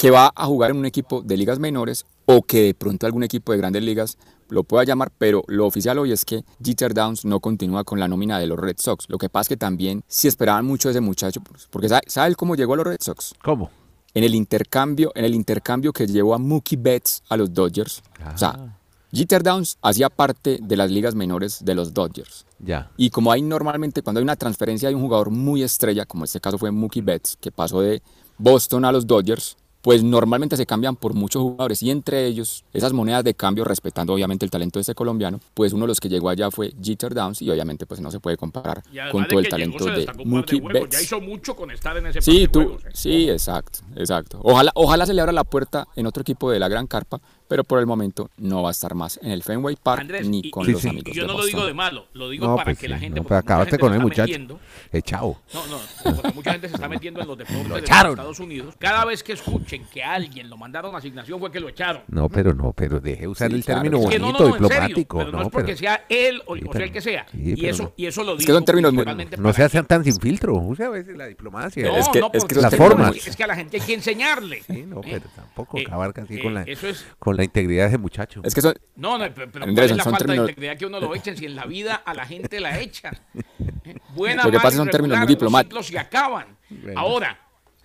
que 0.00 0.10
va 0.10 0.32
a 0.34 0.46
jugar 0.46 0.70
en 0.70 0.78
un 0.78 0.86
equipo 0.86 1.20
de 1.20 1.36
ligas 1.36 1.58
menores 1.58 2.06
o 2.24 2.40
que 2.40 2.62
de 2.62 2.74
pronto 2.74 3.04
algún 3.04 3.22
equipo 3.22 3.52
de 3.52 3.58
grandes 3.58 3.82
ligas 3.82 4.16
lo 4.48 4.64
pueda 4.64 4.82
llamar, 4.82 5.12
pero 5.18 5.44
lo 5.46 5.66
oficial 5.66 5.98
hoy 5.98 6.10
es 6.10 6.24
que 6.24 6.42
Jeter 6.64 6.94
Downs 6.94 7.26
no 7.26 7.38
continúa 7.40 7.84
con 7.84 8.00
la 8.00 8.08
nómina 8.08 8.38
de 8.38 8.46
los 8.46 8.58
Red 8.58 8.76
Sox. 8.78 9.04
Lo 9.10 9.18
que 9.18 9.28
pasa 9.28 9.42
es 9.42 9.48
que 9.48 9.56
también 9.58 10.02
si 10.08 10.26
esperaban 10.26 10.64
mucho 10.64 10.88
de 10.88 10.92
ese 10.92 11.02
muchacho, 11.02 11.42
porque 11.68 11.90
sabe, 11.90 12.00
¿sabe 12.06 12.34
cómo 12.34 12.56
llegó 12.56 12.72
a 12.72 12.76
los 12.78 12.86
Red 12.86 12.96
Sox? 12.98 13.34
¿Cómo? 13.44 13.68
En 14.14 14.24
el 14.24 14.34
intercambio, 14.34 15.12
en 15.14 15.26
el 15.26 15.34
intercambio 15.34 15.92
que 15.92 16.06
llevó 16.06 16.34
a 16.34 16.38
Mookie 16.38 16.76
Betts 16.76 17.22
a 17.28 17.36
los 17.36 17.52
Dodgers. 17.52 18.02
O 18.34 18.38
sea, 18.38 18.74
Jeter 19.12 19.42
Downs 19.42 19.76
hacía 19.82 20.08
parte 20.08 20.60
de 20.62 20.76
las 20.78 20.90
ligas 20.90 21.14
menores 21.14 21.62
de 21.62 21.74
los 21.74 21.92
Dodgers. 21.92 22.46
Ya. 22.58 22.90
Y 22.96 23.10
como 23.10 23.32
hay 23.32 23.42
normalmente, 23.42 24.00
cuando 24.00 24.20
hay 24.20 24.24
una 24.24 24.36
transferencia 24.36 24.88
de 24.88 24.94
un 24.94 25.02
jugador 25.02 25.28
muy 25.28 25.62
estrella, 25.62 26.06
como 26.06 26.24
este 26.24 26.40
caso 26.40 26.56
fue 26.56 26.70
Mookie 26.70 27.02
Betts, 27.02 27.36
que 27.38 27.52
pasó 27.52 27.82
de 27.82 28.02
Boston 28.38 28.86
a 28.86 28.92
los 28.92 29.06
Dodgers, 29.06 29.58
pues 29.82 30.02
normalmente 30.02 30.56
se 30.56 30.66
cambian 30.66 30.96
por 30.96 31.14
muchos 31.14 31.42
jugadores 31.42 31.82
y 31.82 31.90
entre 31.90 32.26
ellos 32.26 32.64
esas 32.72 32.92
monedas 32.92 33.24
de 33.24 33.34
cambio, 33.34 33.64
respetando 33.64 34.12
obviamente 34.12 34.44
el 34.44 34.50
talento 34.50 34.78
de 34.78 34.82
este 34.82 34.94
colombiano, 34.94 35.40
pues 35.54 35.72
uno 35.72 35.84
de 35.84 35.88
los 35.88 36.00
que 36.00 36.08
llegó 36.08 36.28
allá 36.28 36.50
fue 36.50 36.72
Jeter 36.82 37.14
Downs 37.14 37.40
y 37.42 37.50
obviamente 37.50 37.86
pues 37.86 38.00
no 38.00 38.10
se 38.10 38.20
puede 38.20 38.36
comparar 38.36 38.82
con 39.10 39.22
de 39.22 39.28
todo 39.28 39.38
el 39.38 39.44
llegó, 39.46 39.50
talento 39.56 39.84
de 39.86 40.06
de 40.06 40.24
Mookie 40.24 40.60
juegos. 40.60 40.90
ya 40.90 41.00
hizo 41.00 41.20
mucho 41.20 41.56
con 41.56 41.70
estar 41.70 41.96
en 41.96 42.06
ese 42.06 42.20
Sí, 42.20 42.30
par 42.32 42.40
de 42.40 42.48
tú, 42.48 42.60
juegos, 42.60 42.84
¿eh? 42.84 42.88
sí, 42.92 43.30
exacto, 43.30 43.78
exacto. 43.96 44.40
Ojalá, 44.42 44.70
ojalá 44.74 45.06
se 45.06 45.14
le 45.14 45.20
abra 45.20 45.32
la 45.32 45.44
puerta 45.44 45.88
en 45.96 46.06
otro 46.06 46.20
equipo 46.22 46.50
de 46.50 46.58
la 46.58 46.68
Gran 46.68 46.86
Carpa, 46.86 47.20
pero 47.50 47.64
por 47.64 47.80
el 47.80 47.86
momento 47.86 48.30
no 48.36 48.62
va 48.62 48.68
a 48.68 48.70
estar 48.70 48.94
más 48.94 49.18
en 49.22 49.32
el 49.32 49.42
Fenway 49.42 49.74
Park 49.74 50.02
Andrés, 50.02 50.28
ni 50.28 50.38
y- 50.44 50.50
con 50.52 50.68
y- 50.68 50.72
los 50.72 50.82
sí. 50.82 50.88
amigos 50.88 51.12
yo 51.12 51.22
de 51.22 51.26
no 51.28 51.36
lo 51.36 51.44
digo 51.44 51.66
de 51.66 51.74
malo, 51.74 52.06
lo 52.12 52.28
digo 52.30 52.46
No, 52.46 52.54
para 52.54 52.66
pues 52.66 52.78
que 52.78 52.86
sí, 52.86 52.90
la 52.92 52.98
gente 53.00 53.16
no, 53.18 53.24
mucha 53.24 53.38
acabaste 53.38 53.70
gente 53.72 53.80
con 53.80 53.90
se 53.90 53.96
el 53.96 54.00
está 54.02 54.04
muchacho. 54.08 54.28
metiendo- 54.30 54.60
Echado. 54.92 55.36
No, 55.52 55.66
no, 55.66 56.14
porque 56.14 56.32
mucha 56.34 56.52
gente 56.52 56.68
se 56.68 56.74
está 56.76 56.88
metiendo 56.88 57.20
en 57.20 57.26
los 57.28 57.36
deportes 57.38 57.62
de 57.64 57.68
los. 57.68 57.80
Estados 58.10 58.40
Unidos. 58.40 58.74
Cada 58.78 59.04
vez 59.04 59.22
que 59.24 59.32
escuchen 59.32 59.84
que 59.92 60.02
a 60.04 60.14
alguien 60.14 60.48
lo 60.48 60.56
mandaron 60.56 60.94
a 60.94 60.98
asignación 60.98 61.40
fue 61.40 61.50
que 61.50 61.58
lo 61.60 61.68
echaron. 61.68 62.02
No, 62.08 62.28
pero 62.28 62.54
no, 62.54 62.72
pero 62.72 63.00
deje 63.00 63.26
usar 63.26 63.50
Sí, 63.50 63.56
el 63.56 63.64
claro. 63.64 63.82
término 63.82 64.02
Es 64.04 64.10
que 64.10 64.18
bonito, 64.20 64.38
no, 64.38 64.48
no, 64.48 64.54
serio, 64.68 64.68
diplomático. 64.68 65.18
pero 65.18 65.32
no, 65.32 65.38
no, 65.38 65.44
es 65.44 65.50
porque 65.50 65.66
pero- 65.66 65.78
sea 65.78 66.04
él 66.08 66.42
o, 66.46 66.54
Sí, 66.56 66.62
o 66.68 66.72
sea 66.72 66.84
el 66.84 66.92
que 66.92 67.00
sea. 67.00 67.26
sí, 67.32 67.54
y, 67.56 67.66
eso, 67.66 67.92
y 67.96 68.06
eso 68.06 68.22
lo 68.22 68.36
digo. 68.36 68.46
que 68.46 68.52
son 68.52 68.64
términos 68.64 68.92
muy- 68.92 69.04
no 69.04 69.14
para 69.14 69.52
se 69.52 69.56
que- 69.56 69.62
hacen 69.64 69.84
tan 69.86 70.04
sin 70.04 70.20
filtro. 70.20 70.54
Use 70.54 70.84
a 70.84 70.88
veces 70.90 71.16
la 71.16 71.26
diplomacia. 71.26 71.86
No, 71.88 71.96
Es 71.96 72.08
que- 72.08 72.20
no, 72.20 72.30
es 72.32 72.44
que 72.44 72.54
Las 72.60 72.76
formas. 72.76 73.16
Es 73.26 73.34
que 73.36 73.42
a 73.44 73.46
la 73.46 73.56
gente 73.56 73.78
hay 73.80 73.86
que 73.86 73.94
enseñarle. 73.94 74.62
Sí, 74.62 74.84
no, 74.86 75.00
¿eh? 75.00 75.08
pero 75.10 75.24
tampoco 75.34 75.78
Eh, 75.78 75.86
abarca 75.90 76.22
así 76.22 76.34
eh, 76.34 76.42
con 76.42 76.54
la, 76.54 76.62
Eso 76.62 76.86
es. 76.88 77.06
con 77.18 77.36
la 77.40 77.44
integridad 77.44 77.84
de 77.84 77.88
ese 77.88 77.98
muchacho. 77.98 78.40
Es 78.44 78.54
que 78.54 78.60
son, 78.60 78.74
No, 78.96 79.18
no, 79.18 79.24
pero, 79.34 79.50
pero 79.50 79.64
Andrés, 79.64 79.88
¿cuál 79.88 79.90
es 79.90 79.96
la 79.96 80.04
son 80.04 80.12
falta 80.12 80.24
términos- 80.26 80.46
de 80.46 80.52
integridad 80.52 80.76
que 80.78 80.86
uno 80.86 81.00
lo 81.00 81.14
echen 81.14 81.36
si 81.36 81.46
en 81.46 81.56
la 81.56 81.64
vida 81.66 81.94
a 81.96 82.14
la 82.14 82.26
gente 82.26 82.60
la 82.60 82.78
echan? 82.80 83.18
Buena, 84.14 84.44
Lo 84.44 84.50
que 84.50 84.58
pasa 84.60 84.76
son 84.76 84.88
términos 84.90 85.18
muy 85.18 85.26
los 85.26 85.28
diplomáticos. 85.28 85.86
ciclos 85.86 86.02
se 86.02 86.06
acaban. 86.06 86.56
Bueno. 86.68 86.98
Ahora, 87.00 87.40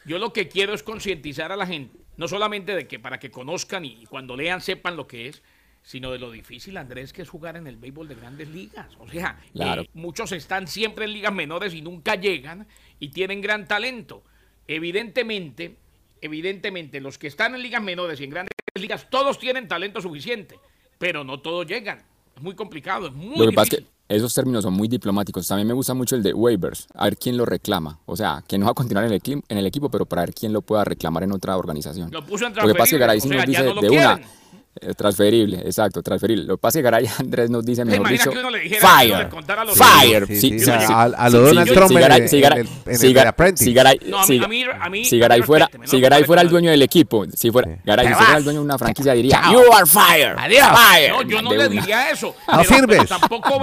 yo 0.05 0.17
lo 0.19 0.31
que 0.33 0.47
quiero 0.47 0.73
es 0.73 0.83
concientizar 0.83 1.51
a 1.51 1.55
la 1.55 1.65
gente, 1.65 1.97
no 2.17 2.27
solamente 2.27 2.75
de 2.75 2.87
que 2.87 2.99
para 2.99 3.19
que 3.19 3.31
conozcan 3.31 3.85
y 3.85 4.05
cuando 4.05 4.35
lean 4.35 4.61
sepan 4.61 4.95
lo 4.95 5.07
que 5.07 5.27
es, 5.29 5.41
sino 5.83 6.11
de 6.11 6.17
lo 6.19 6.31
difícil, 6.31 6.77
Andrés, 6.77 7.13
que 7.13 7.21
es 7.21 7.29
jugar 7.29 7.57
en 7.57 7.67
el 7.67 7.77
béisbol 7.77 8.07
de 8.07 8.15
grandes 8.15 8.47
ligas. 8.49 8.87
O 8.99 9.07
sea, 9.07 9.39
Claro. 9.53 9.83
eh, 9.83 9.89
muchos 9.93 10.31
están 10.31 10.67
siempre 10.67 11.05
en 11.05 11.13
ligas 11.13 11.31
menores 11.33 11.73
y 11.75 11.81
nunca 11.81 12.15
llegan 12.15 12.67
y 12.99 13.09
tienen 13.09 13.39
gran 13.41 13.67
talento. 13.67 14.23
Evidentemente, 14.67 15.77
evidentemente, 16.25 16.99
los 16.99 17.17
que 17.17 17.27
están 17.27 17.55
en 17.55 17.61
ligas 17.61 17.81
menores 17.81 18.19
y 18.19 18.25
en 18.25 18.29
grandes 18.29 18.51
ligas, 18.75 19.09
todos 19.09 19.39
tienen 19.39 19.67
talento 19.67 20.01
suficiente, 20.01 20.59
pero 20.97 21.23
no 21.23 21.39
todos 21.39 21.65
llegan. 21.65 21.99
Es 22.35 22.41
muy 22.41 22.55
complicado, 22.55 23.07
es 23.07 23.13
muy 23.13 23.37
lo 23.37 23.45
que 23.45 23.55
pasa 23.55 23.63
es 23.63 23.69
difícil. 23.71 23.85
que 24.07 24.15
esos 24.15 24.33
términos 24.33 24.63
son 24.63 24.73
muy 24.73 24.87
diplomáticos. 24.87 25.47
También 25.47 25.67
me 25.67 25.73
gusta 25.73 25.93
mucho 25.93 26.15
el 26.15 26.23
de 26.23 26.33
waivers, 26.33 26.87
a 26.93 27.05
ver 27.05 27.17
quién 27.17 27.37
lo 27.37 27.45
reclama. 27.45 27.99
O 28.05 28.15
sea, 28.15 28.43
que 28.47 28.57
no 28.57 28.65
va 28.65 28.71
a 28.71 28.73
continuar 28.75 29.05
en 29.05 29.13
el, 29.13 29.21
en 29.23 29.57
el 29.57 29.65
equipo, 29.65 29.89
pero 29.89 30.05
para 30.05 30.23
ver 30.23 30.33
quién 30.33 30.51
lo 30.51 30.61
pueda 30.61 30.83
reclamar 30.83 31.23
en 31.23 31.31
otra 31.31 31.57
organización. 31.57 32.11
Lo 32.11 32.25
puso 32.25 32.45
en 32.45 32.55
Lo 32.55 32.67
que 32.67 32.75
pasa 32.75 32.95
es 32.95 32.99
que 32.99 32.99
transferible, 32.99 32.99
Garay 32.99 33.17
o 33.17 33.21
sí 33.21 33.27
sea, 33.29 33.37
nos 33.37 33.45
ya 33.45 33.49
dice 33.49 33.63
no 33.63 33.73
lo 33.75 33.81
de 33.81 33.89
una, 33.89 34.15
quieren. 34.15 34.31
Transferible, 34.97 35.57
exacto, 35.65 36.01
transferible. 36.01 36.43
Lo 36.45 36.57
que 36.57 36.61
pasa 36.61 36.79
es 36.79 36.81
que 36.81 36.83
Garay 36.83 37.07
Andrés 37.19 37.49
nos 37.49 37.65
dice, 37.65 37.81
¿Se 37.83 37.85
mejor 37.85 38.09
dicho, 38.09 38.31
fire, 38.31 38.79
fire. 38.79 40.27
A- 41.15 41.29
lo 41.29 41.41
Donald 41.41 41.71
Trump 41.73 41.87
si 41.89 41.95
en 41.95 42.01
Garay- 42.01 42.21
el- 42.21 42.29
si 42.29 42.41
Garay- 43.73 43.99
No, 44.05 44.23
fuera, 45.43 45.69
si 45.85 45.95
no 45.97 46.01
Garay 46.01 46.23
fuera 46.23 46.41
el 46.41 46.49
dueño 46.49 46.71
del 46.71 46.81
equipo, 46.81 47.25
si 47.35 47.51
fuera, 47.51 47.77
Garay, 47.83 48.13
fuera 48.13 48.37
el 48.37 48.43
dueño 48.43 48.59
de 48.59 48.65
una 48.65 48.77
franquicia 48.77 49.13
diría, 49.13 49.41
you 49.51 49.59
are 49.73 49.85
Adiós. 50.37 50.67
fire. 50.67 51.11
No, 51.11 51.21
yo 51.23 51.41
no 51.41 51.53
le 51.53 51.69
diría 51.69 52.09
eso. 52.11 52.35
No 52.55 52.63
sirves. 52.63 53.01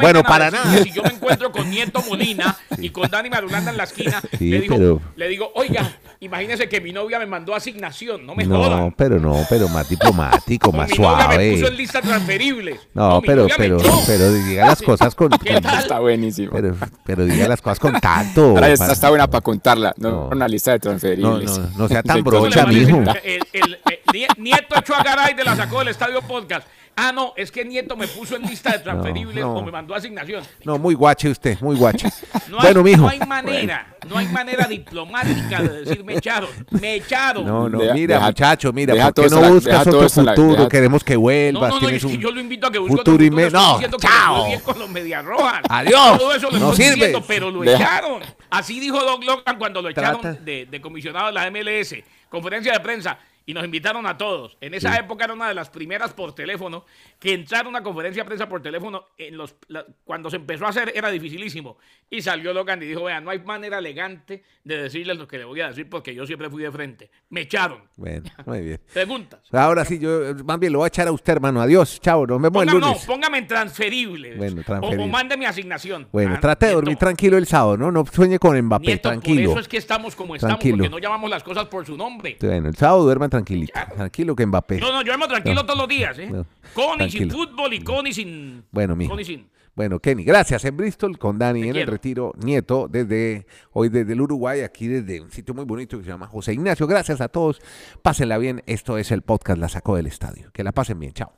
Bueno, 0.00 0.22
para 0.22 0.50
nada. 0.50 0.78
Si 0.82 0.90
yo 0.92 1.02
me 1.02 1.10
encuentro 1.10 1.50
con 1.52 1.68
Nieto 1.70 2.02
Molina 2.08 2.56
y 2.78 2.90
con 2.90 3.08
Dani 3.10 3.30
Marulanda 3.30 3.70
en 3.70 3.76
la 3.76 3.84
esquina, 3.84 4.20
le, 4.38 4.60
digo, 4.60 4.76
pero- 4.76 5.00
le 5.16 5.28
digo, 5.28 5.50
oiga, 5.54 5.98
imagínese 6.20 6.68
que 6.68 6.80
mi 6.80 6.92
novia 6.92 7.18
me 7.18 7.26
mandó 7.26 7.54
asignación, 7.54 8.26
no 8.26 8.34
me 8.34 8.44
No, 8.44 8.56
jodan. 8.64 8.92
pero 8.92 9.18
no, 9.18 9.44
pero 9.48 9.68
más 9.68 9.88
diplomático, 9.88 10.72
más 10.72 10.90
novia 11.02 11.28
me 11.28 11.34
puso 11.34 11.52
en 11.52 11.58
suave. 11.60 11.76
lista 11.76 12.00
transferibles. 12.00 12.80
No, 12.94 13.20
mi 13.20 13.26
pero, 13.26 13.46
pero, 13.56 13.78
pero 14.06 14.32
diga 14.32 14.66
las 14.66 14.82
cosas 14.82 15.14
con, 15.14 15.30
¿Qué 15.30 15.60
tal? 15.60 15.78
Está 15.78 15.98
buenísimo. 16.00 16.50
pero, 16.52 16.76
pero 17.04 17.24
diga 17.24 17.48
las 17.48 17.60
cosas 17.60 17.78
con 17.78 17.92
tacto. 18.00 18.48
Ahora 18.50 18.68
esta 18.68 18.84
para- 18.86 18.92
está 18.94 19.08
buena 19.10 19.26
para 19.28 19.40
contarla, 19.42 19.94
no, 19.96 20.10
No. 20.10 20.28
una 20.32 20.48
lista 20.48 20.72
de 20.72 20.78
No, 20.78 20.82
transferibles. 20.82 21.58
no, 21.58 21.70
no 21.78 21.88
sea 21.88 22.02
tan 22.02 22.22
brocha, 22.22 22.66
mijo. 22.66 22.98
El, 23.24 23.40
el- 23.52 23.78
el- 23.84 23.98
Nie- 24.12 24.28
Nieto 24.36 24.78
echó 24.78 24.94
a 24.94 25.02
Garay 25.02 25.32
de 25.34 25.42
la 25.44 25.56
sacó 25.56 25.78
del 25.78 25.88
estadio 25.88 26.20
podcast. 26.22 26.66
Ah, 26.94 27.10
no, 27.10 27.32
es 27.36 27.50
que 27.50 27.64
Nieto 27.64 27.96
me 27.96 28.06
puso 28.06 28.36
en 28.36 28.42
lista 28.42 28.70
de 28.72 28.78
transferibles 28.80 29.42
no. 29.42 29.54
o 29.54 29.62
me 29.62 29.72
mandó 29.72 29.94
asignación. 29.94 30.42
No, 30.64 30.78
muy 30.78 30.94
guache 30.94 31.30
usted, 31.30 31.58
muy 31.60 31.76
guache. 31.76 32.08
No 32.48 32.58
hay, 32.60 32.64
bueno, 32.74 32.82
mijo. 32.82 33.02
no 33.02 33.08
hay 33.08 33.18
manera, 33.20 33.96
no 34.06 34.18
hay 34.18 34.26
manera 34.28 34.66
diplomática 34.66 35.62
de 35.62 35.84
decir 35.84 36.04
me 36.04 36.16
echaron, 36.16 36.50
me 36.70 36.96
echaron. 36.96 37.46
No, 37.46 37.66
no, 37.66 37.78
Deja- 37.78 37.94
mira, 37.94 38.14
deja- 38.16 38.26
muchacho, 38.26 38.72
mira, 38.74 38.92
deja 38.94 39.06
¿por 39.06 39.14
todo 39.14 39.22
qué 39.22 39.26
esto 39.28 39.36
no 39.40 39.46
la- 39.46 39.52
buscas 39.54 39.86
otro 39.86 40.08
futuro? 40.10 40.56
deja- 40.56 40.68
Queremos 40.68 41.02
que 41.04 41.14
No, 41.14 41.20
vuelvas, 41.20 41.70
no, 41.70 41.80
no, 41.80 41.88
que 41.88 42.06
un 42.06 42.18
yo 42.20 42.30
lo 42.30 42.40
invito 42.40 42.66
a 42.66 42.70
que 42.70 42.78
busque 42.78 42.96
futuro 42.98 43.14
otro 43.14 43.24
y 43.24 43.30
futuro, 43.30 43.50
no, 43.50 43.78
que 43.78 43.88
chao. 44.06 44.46
bien 44.48 44.60
con 44.60 44.78
los 44.78 44.90
Medias 44.90 45.24
Rojas. 45.24 45.62
Adiós. 45.68 46.18
Todo 46.18 46.34
eso 46.34 46.50
lo 46.50 46.58
No 46.58 46.70
estoy 46.72 46.84
sirves. 46.84 46.94
diciendo, 46.96 47.24
pero 47.26 47.50
lo 47.50 47.60
Deja- 47.62 47.76
echaron. 47.82 48.22
Así 48.50 48.78
dijo 48.80 49.00
Doc 49.02 49.24
Logan 49.24 49.56
cuando 49.58 49.80
lo 49.80 49.88
echaron 49.88 50.20
de 50.44 50.80
comisionado 50.82 51.26
de 51.28 51.32
la 51.32 51.46
MLS. 51.50 52.04
Conferencia 52.28 52.72
de 52.74 52.80
prensa. 52.80 53.18
Y 53.44 53.54
nos 53.54 53.64
invitaron 53.64 54.06
a 54.06 54.16
todos. 54.16 54.56
En 54.60 54.72
esa 54.74 54.96
época 54.96 55.24
era 55.24 55.34
una 55.34 55.48
de 55.48 55.54
las 55.54 55.68
primeras 55.68 56.12
por 56.12 56.34
teléfono 56.34 56.84
que 57.18 57.32
entrar 57.34 57.66
a 57.66 57.68
una 57.68 57.82
conferencia 57.82 58.22
de 58.22 58.26
prensa 58.26 58.48
por 58.48 58.62
teléfono 58.62 59.06
en 59.18 59.36
los, 59.36 59.56
la- 59.68 59.84
cuando 60.04 60.30
se 60.30 60.36
empezó 60.36 60.64
a 60.66 60.68
hacer 60.68 60.92
era 60.94 61.10
dificilísimo. 61.10 61.76
Y 62.08 62.22
salió 62.22 62.52
Logan 62.52 62.80
y 62.82 62.86
dijo, 62.86 63.04
vean, 63.04 63.24
no 63.24 63.30
hay 63.30 63.40
manera 63.40 63.78
elegante 63.78 64.42
de 64.62 64.82
decirles 64.82 65.16
lo 65.18 65.26
que 65.26 65.38
le 65.38 65.44
voy 65.44 65.60
a 65.60 65.68
decir 65.68 65.88
porque 65.88 66.14
yo 66.14 66.24
siempre 66.26 66.48
fui 66.50 66.62
de 66.62 66.70
frente. 66.70 67.10
Me 67.30 67.40
echaron. 67.42 67.82
Bueno, 67.96 68.30
muy 68.46 68.60
bien. 68.60 68.80
Preguntas. 68.92 69.40
Ahora 69.50 69.84
sí, 69.84 69.98
yo 69.98 70.34
más 70.44 70.58
bien 70.60 70.72
lo 70.72 70.78
voy 70.80 70.86
a 70.86 70.88
echar 70.88 71.08
a 71.08 71.12
usted, 71.12 71.32
hermano. 71.32 71.60
Adiós, 71.60 72.00
chao, 72.00 72.26
nos 72.26 72.40
vemos 72.40 72.62
el 72.62 72.68
Póngame, 72.68 72.80
no, 72.80 72.86
lunes. 72.88 73.06
póngame 73.06 73.38
en 73.38 73.46
transferible. 73.48 74.36
Bueno, 74.36 74.60
O- 74.60 74.64
transferible. 74.64 75.04
O, 75.04 75.08
mande 75.08 75.36
mi 75.36 75.46
asignación. 75.46 76.06
Bueno, 76.12 76.34
Ah, 76.36 76.40
trate 76.40 76.66
de 76.66 76.72
dormir 76.74 76.96
tranquilo 76.96 77.36
el 77.38 77.46
sábado, 77.46 77.76
¿no? 77.76 77.90
No 77.90 78.04
sueñe 78.06 78.38
con 78.38 78.60
Mbappé, 78.60 78.86
Nieto, 78.86 79.08
tranquilo. 79.08 79.42
Por 79.50 79.58
eso 79.58 79.60
es 79.60 79.68
que 79.68 79.76
estamos 79.78 80.14
como 80.14 80.36
estamos, 80.36 80.58
Tranquilo. 80.58 80.76
porque 80.78 80.90
no 80.90 80.98
llamamos 80.98 81.28
las 81.30 81.42
cosas 81.42 81.66
por 81.66 81.84
su 81.86 81.96
nombre. 81.96 82.36
Bueno, 82.40 82.68
el 82.68 82.76
sábado 82.76 83.02
duerman 83.04 83.30
tranquilito. 83.32 83.72
Tranquilo 83.96 84.36
que 84.36 84.46
Mbappé. 84.46 84.78
No, 84.80 84.92
no, 84.92 85.02
yo 85.02 85.12
amo 85.12 85.26
tranquilo 85.26 85.56
No. 85.56 85.66
todos 85.66 85.78
los 85.80 85.88
días, 85.88 86.18
¿eh? 86.18 86.28
No, 86.30 86.46
Con 86.74 87.00
y 87.02 87.10
sin 87.10 87.30
fútbol 87.30 87.72
y 87.74 87.80
con 87.82 88.06
y 88.06 88.12
sin. 88.12 88.64
Bueno, 88.70 88.94
mijo. 88.94 89.10
Con 89.10 89.20
y 89.20 89.24
sin. 89.24 89.48
Bueno, 89.74 89.98
Kenny, 90.00 90.22
gracias. 90.22 90.64
En 90.66 90.76
Bristol 90.76 91.18
con 91.18 91.38
Dani 91.38 91.62
Te 91.62 91.68
en 91.70 91.76
el 91.76 91.86
retiro, 91.86 92.32
nieto, 92.36 92.88
desde 92.90 93.46
hoy 93.72 93.88
desde 93.88 94.12
el 94.12 94.20
Uruguay, 94.20 94.60
aquí 94.60 94.86
desde 94.86 95.20
un 95.22 95.30
sitio 95.30 95.54
muy 95.54 95.64
bonito 95.64 95.96
que 95.96 96.04
se 96.04 96.10
llama 96.10 96.26
José 96.26 96.52
Ignacio. 96.52 96.86
Gracias 96.86 97.22
a 97.22 97.28
todos. 97.28 97.60
Pásenla 98.02 98.36
bien. 98.36 98.62
Esto 98.66 98.98
es 98.98 99.10
el 99.10 99.22
podcast 99.22 99.58
La 99.58 99.70
Sacó 99.70 99.96
del 99.96 100.06
Estadio. 100.06 100.50
Que 100.52 100.62
la 100.62 100.72
pasen 100.72 100.98
bien. 101.00 101.14
Chao. 101.14 101.32